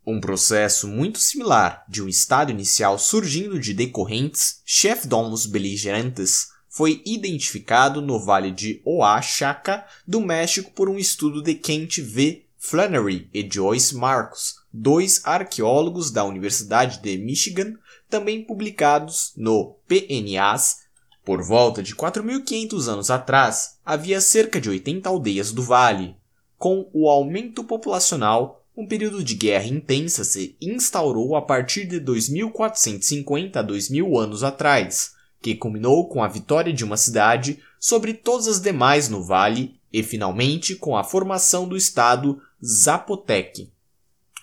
Um 0.06 0.20
processo 0.20 0.88
muito 0.88 1.18
similar 1.18 1.84
de 1.88 2.02
um 2.02 2.08
estado 2.08 2.50
inicial 2.50 2.98
surgindo 2.98 3.58
de 3.58 3.74
decorrentes 3.74 4.60
chefdomos 4.64 5.46
beligerantes 5.46 6.48
foi 6.68 7.02
identificado 7.06 8.02
no 8.02 8.18
vale 8.18 8.50
de 8.50 8.82
Oaxaca, 8.84 9.86
do 10.06 10.20
México, 10.20 10.72
por 10.72 10.88
um 10.88 10.98
estudo 10.98 11.42
de 11.42 11.54
Kent 11.54 11.98
V. 12.00 12.44
Flannery 12.58 13.28
e 13.32 13.46
Joyce 13.48 13.94
Marcos, 13.94 14.56
dois 14.72 15.20
arqueólogos 15.24 16.10
da 16.10 16.24
Universidade 16.24 17.00
de 17.00 17.18
Michigan, 17.18 17.74
também 18.08 18.42
publicados 18.42 19.34
no 19.36 19.76
PNAS 19.86 20.83
por 21.24 21.42
volta 21.42 21.82
de 21.82 21.94
4.500 21.94 22.86
anos 22.86 23.10
atrás, 23.10 23.78
havia 23.84 24.20
cerca 24.20 24.60
de 24.60 24.68
80 24.68 25.08
aldeias 25.08 25.52
do 25.52 25.62
vale. 25.62 26.14
Com 26.58 26.88
o 26.92 27.08
aumento 27.08 27.64
populacional, 27.64 28.62
um 28.76 28.86
período 28.86 29.22
de 29.22 29.34
guerra 29.34 29.66
intensa 29.66 30.24
se 30.24 30.56
instaurou 30.60 31.34
a 31.36 31.42
partir 31.42 31.86
de 31.86 31.98
2450 31.98 33.58
a 33.58 33.62
2000 33.62 34.18
anos 34.18 34.42
atrás, 34.42 35.14
que 35.40 35.54
culminou 35.54 36.08
com 36.08 36.22
a 36.22 36.28
vitória 36.28 36.72
de 36.72 36.84
uma 36.84 36.96
cidade 36.96 37.60
sobre 37.78 38.12
todas 38.12 38.48
as 38.48 38.60
demais 38.60 39.08
no 39.08 39.22
vale 39.22 39.78
e 39.92 40.02
finalmente 40.02 40.74
com 40.74 40.96
a 40.96 41.04
formação 41.04 41.68
do 41.68 41.76
estado 41.76 42.42
Zapotec. 42.62 43.70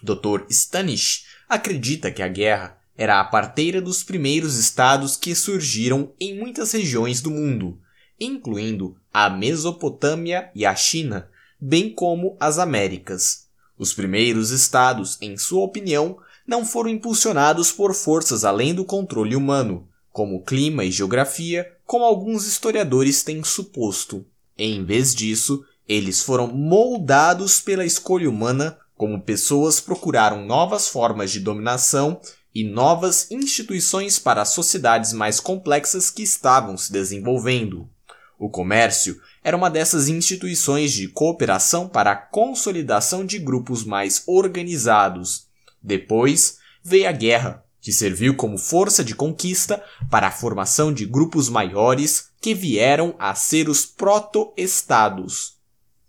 Dr. 0.01 0.45
Stanish 0.49 1.25
acredita 1.47 2.09
que 2.09 2.23
a 2.23 2.27
guerra 2.27 2.80
era 3.01 3.19
a 3.19 3.23
parteira 3.23 3.81
dos 3.81 4.03
primeiros 4.03 4.57
estados 4.57 5.17
que 5.17 5.33
surgiram 5.33 6.13
em 6.19 6.37
muitas 6.37 6.71
regiões 6.71 7.19
do 7.19 7.31
mundo, 7.31 7.79
incluindo 8.19 8.95
a 9.11 9.27
Mesopotâmia 9.27 10.51
e 10.53 10.67
a 10.67 10.75
China, 10.75 11.27
bem 11.59 11.89
como 11.89 12.37
as 12.39 12.59
Américas. 12.59 13.47
Os 13.75 13.91
primeiros 13.91 14.51
estados, 14.51 15.17
em 15.19 15.35
sua 15.35 15.63
opinião, 15.63 16.19
não 16.45 16.63
foram 16.63 16.91
impulsionados 16.91 17.71
por 17.71 17.95
forças 17.95 18.45
além 18.45 18.71
do 18.71 18.85
controle 18.85 19.35
humano, 19.35 19.87
como 20.11 20.43
clima 20.43 20.85
e 20.85 20.91
geografia, 20.91 21.73
como 21.87 22.05
alguns 22.05 22.45
historiadores 22.45 23.23
têm 23.23 23.43
suposto. 23.43 24.23
Em 24.55 24.85
vez 24.85 25.15
disso, 25.15 25.65
eles 25.89 26.21
foram 26.21 26.45
moldados 26.45 27.59
pela 27.61 27.83
escolha 27.83 28.29
humana 28.29 28.77
como 28.95 29.19
pessoas 29.19 29.79
procuraram 29.79 30.45
novas 30.45 30.87
formas 30.87 31.31
de 31.31 31.39
dominação 31.39 32.21
e 32.53 32.63
novas 32.63 33.29
instituições 33.31 34.19
para 34.19 34.41
as 34.41 34.49
sociedades 34.49 35.13
mais 35.13 35.39
complexas 35.39 36.09
que 36.09 36.23
estavam 36.23 36.77
se 36.77 36.91
desenvolvendo. 36.91 37.89
O 38.37 38.49
comércio 38.49 39.21
era 39.43 39.55
uma 39.55 39.69
dessas 39.69 40.07
instituições 40.07 40.91
de 40.91 41.07
cooperação 41.07 41.87
para 41.87 42.11
a 42.11 42.15
consolidação 42.15 43.25
de 43.25 43.37
grupos 43.37 43.85
mais 43.85 44.23
organizados. 44.25 45.47
Depois 45.81 46.57
veio 46.83 47.07
a 47.07 47.11
guerra, 47.11 47.63
que 47.79 47.91
serviu 47.91 48.35
como 48.35 48.57
força 48.57 49.03
de 49.03 49.15
conquista 49.15 49.83
para 50.09 50.27
a 50.27 50.31
formação 50.31 50.93
de 50.93 51.05
grupos 51.05 51.49
maiores 51.49 52.29
que 52.39 52.53
vieram 52.53 53.15
a 53.17 53.33
ser 53.33 53.69
os 53.69 53.85
proto-estados. 53.85 55.57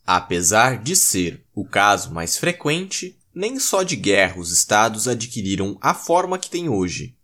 Apesar 0.07 0.82
de 0.82 0.97
ser 0.97 1.45
o 1.55 1.64
caso 1.64 2.12
mais 2.12 2.36
frequente, 2.36 3.18
nem 3.35 3.59
só 3.59 3.83
de 3.83 3.97
guerra 3.97 4.41
os 4.41 4.51
estados 4.51 5.09
adquiriram 5.09 5.76
a 5.80 5.95
forma 5.95 6.39
que 6.39 6.51
têm 6.51 6.68
hoje. 6.68 7.14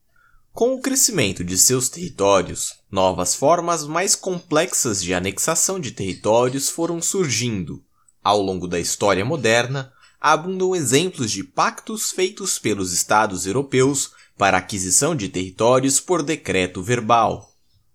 Com 0.52 0.74
o 0.74 0.80
crescimento 0.80 1.44
de 1.44 1.56
seus 1.56 1.88
territórios, 1.88 2.74
novas 2.90 3.34
formas 3.34 3.86
mais 3.86 4.14
complexas 4.14 5.02
de 5.02 5.14
anexação 5.14 5.78
de 5.78 5.92
territórios 5.92 6.68
foram 6.68 7.00
surgindo. 7.00 7.82
Ao 8.24 8.42
longo 8.42 8.66
da 8.66 8.80
história 8.80 9.24
moderna, 9.24 9.92
abundam 10.20 10.74
exemplos 10.74 11.30
de 11.30 11.44
pactos 11.44 12.10
feitos 12.10 12.58
pelos 12.58 12.92
estados 12.92 13.46
europeus 13.46 14.10
para 14.36 14.58
aquisição 14.58 15.14
de 15.14 15.28
territórios 15.28 16.00
por 16.00 16.22
decreto 16.22 16.82
verbal. 16.82 17.52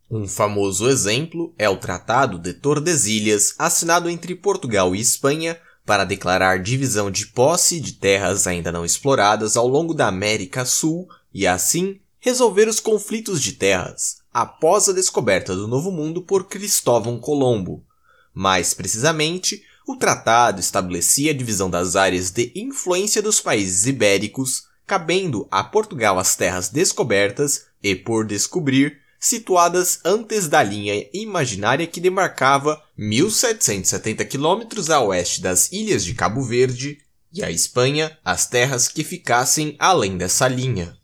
Um 0.10 0.28
famoso 0.28 0.88
exemplo 0.88 1.54
é 1.58 1.68
o 1.68 1.78
Tratado 1.78 2.38
de 2.38 2.54
Tordesilhas, 2.54 3.56
assinado 3.58 4.10
entre 4.10 4.36
Portugal 4.36 4.96
e 4.96 5.02
Espanha 5.02 5.60
para 5.86 6.06
declarar 6.06 6.62
divisão 6.62 7.12
de 7.12 7.28
posse 7.28 7.80
de 7.80 7.94
terras 7.94 8.48
ainda 8.48 8.72
não 8.72 8.86
exploradas 8.86 9.58
ao 9.58 9.68
longo 9.68 9.94
da 9.94 10.08
América 10.08 10.66
Sul 10.66 11.08
e, 11.34 11.46
assim, 11.46 12.00
resolver 12.20 12.68
os 12.68 12.80
conflitos 12.80 13.42
de 13.42 13.54
terras 13.54 14.24
após 14.34 14.90
a 14.90 14.94
descoberta 14.94 15.56
do 15.56 15.68
Novo 15.68 15.92
Mundo 15.92 16.22
por 16.22 16.46
Cristóvão 16.48 17.20
Colombo. 17.20 17.86
Mais 18.34 18.74
precisamente, 18.74 19.62
o 19.88 19.96
tratado 19.96 20.60
estabelecia 20.60 21.32
a 21.32 21.36
divisão 21.36 21.70
das 21.70 21.96
áreas 21.96 22.32
de 22.32 22.52
influência 22.56 23.22
dos 23.22 23.40
países 23.40 23.86
ibéricos, 23.86 24.64
cabendo 24.88 25.48
a 25.52 25.64
Portugal 25.64 26.18
as 26.18 26.36
terras 26.36 26.70
descobertas 26.70 27.66
e 27.82 27.94
por 27.94 28.26
descobrir, 28.26 29.03
situadas 29.24 30.02
antes 30.04 30.50
da 30.50 30.62
linha 30.62 31.08
imaginária 31.14 31.88
que 31.88 32.02
demarcava 32.02 32.84
1770 32.98 34.26
quilômetros 34.26 34.90
a 34.90 35.00
oeste 35.00 35.42
das 35.42 35.72
ilhas 35.72 36.04
de 36.04 36.14
Cabo 36.14 36.44
Verde, 36.44 36.98
e 37.32 37.42
a 37.42 37.50
Espanha 37.50 38.16
as 38.24 38.46
terras 38.46 38.90
que 38.90 39.02
ficassem 39.02 39.78
além 39.80 40.18
dessa 40.18 40.48
linha. 40.48 40.98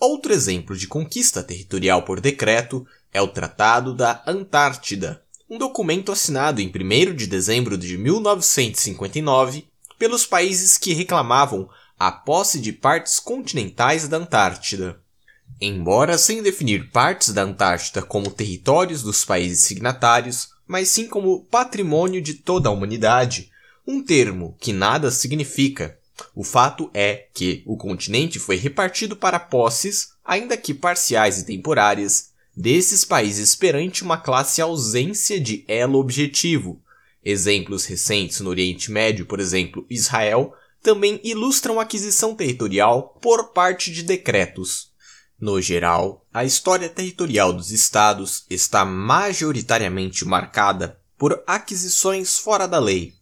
Outro 0.00 0.32
exemplo 0.32 0.76
de 0.76 0.86
conquista 0.86 1.42
territorial 1.42 2.02
por 2.04 2.20
decreto 2.20 2.86
é 3.12 3.20
o 3.20 3.28
Tratado 3.28 3.92
da 3.92 4.22
Antártida, 4.24 5.22
um 5.50 5.58
documento 5.58 6.12
assinado 6.12 6.60
em 6.60 6.68
1 6.68 7.14
de 7.14 7.26
dezembro 7.26 7.76
de 7.76 7.98
1959 7.98 9.66
pelos 9.98 10.24
países 10.24 10.78
que 10.78 10.94
reclamavam 10.94 11.68
a 11.98 12.12
posse 12.12 12.60
de 12.60 12.72
partes 12.72 13.18
continentais 13.18 14.06
da 14.06 14.16
Antártida. 14.16 15.03
Embora 15.66 16.18
sem 16.18 16.42
definir 16.42 16.90
partes 16.90 17.32
da 17.32 17.40
Antártida 17.40 18.02
como 18.02 18.30
territórios 18.30 19.02
dos 19.02 19.24
países 19.24 19.64
signatários, 19.64 20.50
mas 20.66 20.90
sim 20.90 21.06
como 21.06 21.42
patrimônio 21.46 22.20
de 22.20 22.34
toda 22.34 22.68
a 22.68 22.72
humanidade, 22.72 23.50
um 23.86 24.02
termo 24.02 24.54
que 24.60 24.74
nada 24.74 25.10
significa. 25.10 25.98
O 26.34 26.44
fato 26.44 26.90
é 26.92 27.28
que 27.32 27.62
o 27.64 27.78
continente 27.78 28.38
foi 28.38 28.56
repartido 28.56 29.16
para 29.16 29.40
posses, 29.40 30.10
ainda 30.22 30.54
que 30.54 30.74
parciais 30.74 31.38
e 31.38 31.46
temporárias, 31.46 32.28
desses 32.54 33.02
países 33.02 33.54
perante 33.54 34.02
uma 34.02 34.18
classe 34.18 34.60
ausência 34.60 35.40
de 35.40 35.64
elo 35.66 35.98
objetivo. 35.98 36.78
Exemplos 37.24 37.86
recentes 37.86 38.40
no 38.40 38.50
Oriente 38.50 38.92
Médio, 38.92 39.24
por 39.24 39.40
exemplo, 39.40 39.86
Israel, 39.88 40.54
também 40.82 41.18
ilustram 41.24 41.80
aquisição 41.80 42.34
territorial 42.34 43.18
por 43.22 43.54
parte 43.54 43.90
de 43.90 44.02
decretos. 44.02 44.92
No 45.44 45.60
geral, 45.60 46.26
a 46.32 46.42
história 46.42 46.88
territorial 46.88 47.52
dos 47.52 47.70
estados 47.70 48.46
está 48.48 48.82
majoritariamente 48.82 50.24
marcada 50.24 50.98
por 51.18 51.44
aquisições 51.46 52.38
fora 52.38 52.66
da 52.66 52.78
lei. 52.78 53.12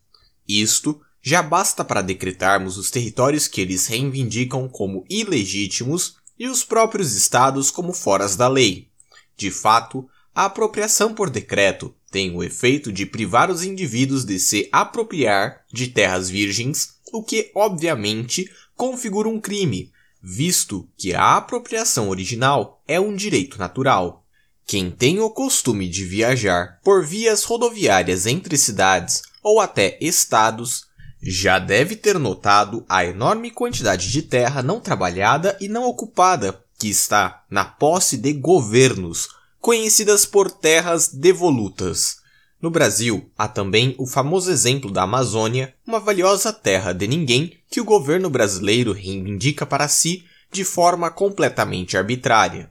Isto 0.46 1.00
já 1.20 1.42
basta 1.42 1.84
para 1.84 2.00
decretarmos 2.00 2.78
os 2.78 2.92
territórios 2.92 3.48
que 3.48 3.60
eles 3.60 3.88
reivindicam 3.88 4.68
como 4.68 5.04
ilegítimos 5.10 6.14
e 6.38 6.46
os 6.46 6.62
próprios 6.62 7.12
estados 7.16 7.72
como 7.72 7.92
foras 7.92 8.36
da 8.36 8.46
lei. 8.46 8.88
De 9.36 9.50
fato, 9.50 10.08
a 10.32 10.44
apropriação 10.44 11.12
por 11.12 11.28
decreto 11.28 11.92
tem 12.08 12.36
o 12.36 12.44
efeito 12.44 12.92
de 12.92 13.04
privar 13.04 13.50
os 13.50 13.64
indivíduos 13.64 14.24
de 14.24 14.38
se 14.38 14.68
apropriar 14.70 15.64
de 15.72 15.88
terras 15.88 16.30
virgens, 16.30 16.98
o 17.12 17.24
que, 17.24 17.50
obviamente, 17.52 18.48
configura 18.76 19.28
um 19.28 19.40
crime, 19.40 19.90
visto 20.22 20.88
que 20.96 21.14
a 21.14 21.36
apropriação 21.36 22.08
original 22.08 22.80
é 22.86 23.00
um 23.00 23.16
direito 23.16 23.58
natural. 23.58 24.24
Quem 24.64 24.90
tem 24.90 25.18
o 25.18 25.28
costume 25.28 25.88
de 25.88 26.04
viajar 26.04 26.78
por 26.84 27.04
vias 27.04 27.42
rodoviárias 27.42 28.26
entre 28.26 28.56
cidades 28.56 29.22
ou 29.42 29.60
até 29.60 29.98
estados 30.00 30.86
já 31.20 31.58
deve 31.58 31.96
ter 31.96 32.18
notado 32.18 32.84
a 32.88 33.04
enorme 33.04 33.50
quantidade 33.50 34.10
de 34.10 34.22
terra 34.22 34.62
não 34.62 34.80
trabalhada 34.80 35.56
e 35.60 35.68
não 35.68 35.84
ocupada 35.84 36.62
que 36.78 36.88
está 36.88 37.44
na 37.48 37.64
posse 37.64 38.16
de 38.16 38.32
governos, 38.32 39.28
conhecidas 39.60 40.26
por 40.26 40.50
terras 40.50 41.08
devolutas. 41.08 42.21
No 42.62 42.70
Brasil, 42.70 43.28
há 43.36 43.48
também 43.48 43.96
o 43.98 44.06
famoso 44.06 44.48
exemplo 44.48 44.88
da 44.88 45.02
Amazônia, 45.02 45.74
uma 45.84 45.98
valiosa 45.98 46.52
terra 46.52 46.92
de 46.92 47.08
ninguém 47.08 47.58
que 47.68 47.80
o 47.80 47.84
governo 47.84 48.30
brasileiro 48.30 48.92
reivindica 48.92 49.66
para 49.66 49.88
si 49.88 50.24
de 50.52 50.62
forma 50.62 51.10
completamente 51.10 51.96
arbitrária. 51.96 52.70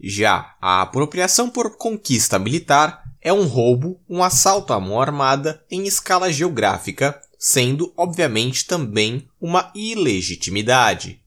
Já 0.00 0.54
a 0.60 0.80
apropriação 0.80 1.50
por 1.50 1.76
conquista 1.76 2.38
militar 2.38 3.02
é 3.20 3.32
um 3.32 3.44
roubo, 3.44 4.00
um 4.08 4.22
assalto 4.22 4.72
à 4.72 4.78
mão 4.78 5.00
armada 5.00 5.60
em 5.68 5.88
escala 5.88 6.32
geográfica, 6.32 7.20
sendo 7.36 7.92
obviamente 7.96 8.64
também 8.64 9.26
uma 9.40 9.72
ilegitimidade. 9.74 11.20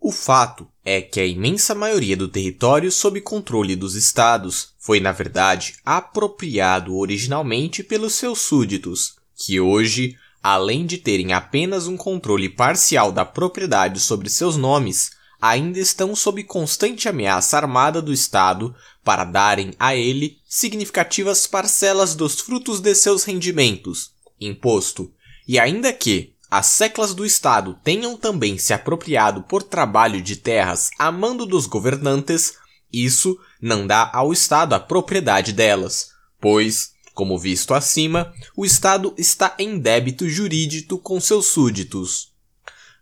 O 0.00 0.12
fato 0.12 0.66
é 0.84 1.02
que 1.02 1.20
a 1.20 1.26
imensa 1.26 1.74
maioria 1.74 2.16
do 2.16 2.28
território 2.28 2.90
sob 2.90 3.20
controle 3.20 3.74
dos 3.74 3.94
estados 3.94 4.72
foi, 4.78 5.00
na 5.00 5.10
verdade, 5.10 5.74
apropriado 5.84 6.96
originalmente 6.96 7.82
pelos 7.82 8.14
seus 8.14 8.40
súditos, 8.40 9.16
que 9.36 9.60
hoje, 9.60 10.16
além 10.42 10.86
de 10.86 10.98
terem 10.98 11.32
apenas 11.32 11.88
um 11.88 11.96
controle 11.96 12.48
parcial 12.48 13.10
da 13.10 13.24
propriedade 13.24 13.98
sobre 13.98 14.30
seus 14.30 14.56
nomes, 14.56 15.10
ainda 15.40 15.78
estão 15.78 16.14
sob 16.14 16.42
constante 16.44 17.08
ameaça 17.08 17.56
armada 17.56 18.00
do 18.00 18.12
Estado 18.12 18.74
para 19.04 19.24
darem 19.24 19.72
a 19.78 19.94
ele 19.94 20.38
significativas 20.48 21.46
parcelas 21.46 22.14
dos 22.14 22.40
frutos 22.40 22.80
de 22.80 22.94
seus 22.94 23.24
rendimentos, 23.24 24.12
imposto, 24.40 25.12
e 25.46 25.58
ainda 25.58 25.92
que, 25.92 26.34
as 26.50 26.66
seclas 26.66 27.14
do 27.14 27.26
Estado 27.26 27.78
tenham 27.84 28.16
também 28.16 28.56
se 28.56 28.72
apropriado 28.72 29.42
por 29.42 29.62
trabalho 29.62 30.22
de 30.22 30.36
terras 30.36 30.90
a 30.98 31.12
mando 31.12 31.44
dos 31.44 31.66
governantes, 31.66 32.54
isso 32.92 33.38
não 33.60 33.86
dá 33.86 34.10
ao 34.12 34.32
Estado 34.32 34.74
a 34.74 34.80
propriedade 34.80 35.52
delas, 35.52 36.10
pois, 36.40 36.92
como 37.12 37.38
visto 37.38 37.74
acima, 37.74 38.32
o 38.56 38.64
Estado 38.64 39.14
está 39.18 39.54
em 39.58 39.78
débito 39.78 40.28
jurídico 40.28 40.98
com 40.98 41.20
seus 41.20 41.48
súditos. 41.48 42.32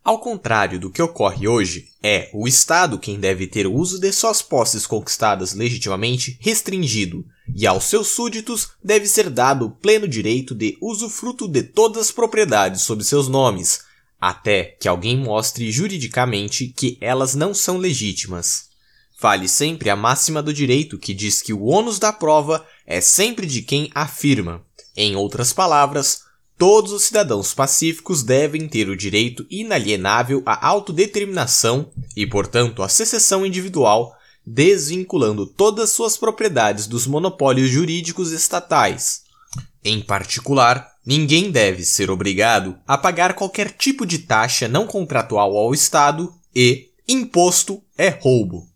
Ao 0.02 0.18
contrário 0.18 0.80
do 0.80 0.90
que 0.90 1.02
ocorre 1.02 1.46
hoje, 1.46 1.88
é 2.02 2.30
o 2.32 2.46
Estado 2.48 2.98
quem 2.98 3.18
deve 3.18 3.46
ter 3.46 3.66
o 3.66 3.74
uso 3.74 4.00
de 4.00 4.12
suas 4.12 4.40
posses 4.42 4.86
conquistadas 4.86 5.52
legitimamente 5.52 6.38
restringido, 6.40 7.24
e 7.54 7.66
aos 7.66 7.84
seus 7.84 8.08
súditos 8.08 8.70
deve 8.82 9.06
ser 9.06 9.30
dado 9.30 9.66
o 9.66 9.70
pleno 9.70 10.08
direito 10.08 10.54
de 10.54 10.76
usufruto 10.80 11.46
de 11.46 11.62
todas 11.62 12.02
as 12.02 12.12
propriedades 12.12 12.82
sob 12.82 13.04
seus 13.04 13.28
nomes, 13.28 13.80
até 14.20 14.76
que 14.80 14.88
alguém 14.88 15.16
mostre 15.16 15.70
juridicamente 15.70 16.68
que 16.68 16.98
elas 17.00 17.34
não 17.34 17.54
são 17.54 17.76
legítimas. 17.76 18.66
Fale 19.18 19.48
sempre 19.48 19.88
a 19.88 19.96
máxima 19.96 20.42
do 20.42 20.52
direito 20.52 20.98
que 20.98 21.14
diz 21.14 21.40
que 21.40 21.52
o 21.52 21.64
ônus 21.64 21.98
da 21.98 22.12
prova 22.12 22.66
é 22.86 23.00
sempre 23.00 23.46
de 23.46 23.62
quem 23.62 23.90
afirma. 23.94 24.62
Em 24.94 25.16
outras 25.16 25.52
palavras, 25.52 26.26
Todos 26.58 26.90
os 26.90 27.02
cidadãos 27.02 27.52
pacíficos 27.52 28.22
devem 28.22 28.66
ter 28.66 28.88
o 28.88 28.96
direito 28.96 29.46
inalienável 29.50 30.42
à 30.46 30.66
autodeterminação 30.66 31.90
e, 32.16 32.26
portanto, 32.26 32.82
à 32.82 32.88
secessão 32.88 33.44
individual, 33.44 34.16
desvinculando 34.46 35.46
todas 35.46 35.90
suas 35.90 36.16
propriedades 36.16 36.86
dos 36.86 37.06
monopólios 37.06 37.68
jurídicos 37.68 38.30
estatais. 38.30 39.22
Em 39.84 40.00
particular, 40.00 40.88
ninguém 41.04 41.50
deve 41.50 41.84
ser 41.84 42.10
obrigado 42.10 42.78
a 42.86 42.96
pagar 42.96 43.34
qualquer 43.34 43.70
tipo 43.72 44.06
de 44.06 44.20
taxa 44.20 44.68
não 44.68 44.86
contratual 44.86 45.56
ao 45.56 45.74
Estado 45.74 46.32
e 46.54 46.90
imposto 47.08 47.82
é 47.98 48.08
roubo. 48.08 48.68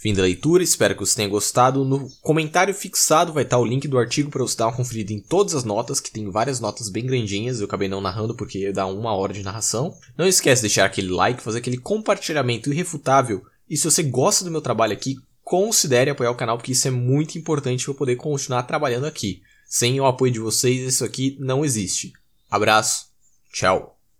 Fim 0.00 0.14
da 0.14 0.22
leitura, 0.22 0.62
espero 0.62 0.94
que 0.94 1.04
você 1.04 1.16
tenha 1.16 1.28
gostado. 1.28 1.84
No 1.84 2.08
comentário 2.22 2.72
fixado 2.72 3.34
vai 3.34 3.42
estar 3.42 3.58
o 3.58 3.66
link 3.66 3.86
do 3.86 3.98
artigo 3.98 4.30
para 4.30 4.42
você 4.42 4.56
dar 4.56 4.68
uma 4.68 4.76
conferida 4.76 5.12
em 5.12 5.20
todas 5.20 5.54
as 5.54 5.62
notas, 5.62 6.00
que 6.00 6.10
tem 6.10 6.30
várias 6.30 6.58
notas 6.58 6.88
bem 6.88 7.04
grandinhas, 7.04 7.60
eu 7.60 7.66
acabei 7.66 7.86
não 7.86 8.00
narrando 8.00 8.34
porque 8.34 8.72
dá 8.72 8.86
uma 8.86 9.14
hora 9.14 9.34
de 9.34 9.42
narração. 9.42 9.94
Não 10.16 10.26
esquece 10.26 10.62
de 10.62 10.68
deixar 10.68 10.86
aquele 10.86 11.10
like, 11.10 11.42
fazer 11.42 11.58
aquele 11.58 11.76
compartilhamento 11.76 12.72
irrefutável. 12.72 13.42
E 13.70 13.76
se 13.76 13.88
você 13.88 14.02
gosta 14.02 14.44
do 14.44 14.50
meu 14.50 14.60
trabalho 14.60 14.92
aqui, 14.92 15.16
considere 15.44 16.10
apoiar 16.10 16.32
o 16.32 16.36
canal, 16.36 16.56
porque 16.56 16.72
isso 16.72 16.88
é 16.88 16.90
muito 16.90 17.38
importante 17.38 17.84
para 17.84 17.92
eu 17.92 17.96
poder 17.96 18.16
continuar 18.16 18.64
trabalhando 18.64 19.06
aqui. 19.06 19.42
Sem 19.68 20.00
o 20.00 20.06
apoio 20.06 20.32
de 20.32 20.40
vocês, 20.40 20.80
isso 20.80 21.04
aqui 21.04 21.36
não 21.38 21.64
existe. 21.64 22.12
Abraço, 22.50 23.06
tchau! 23.52 23.99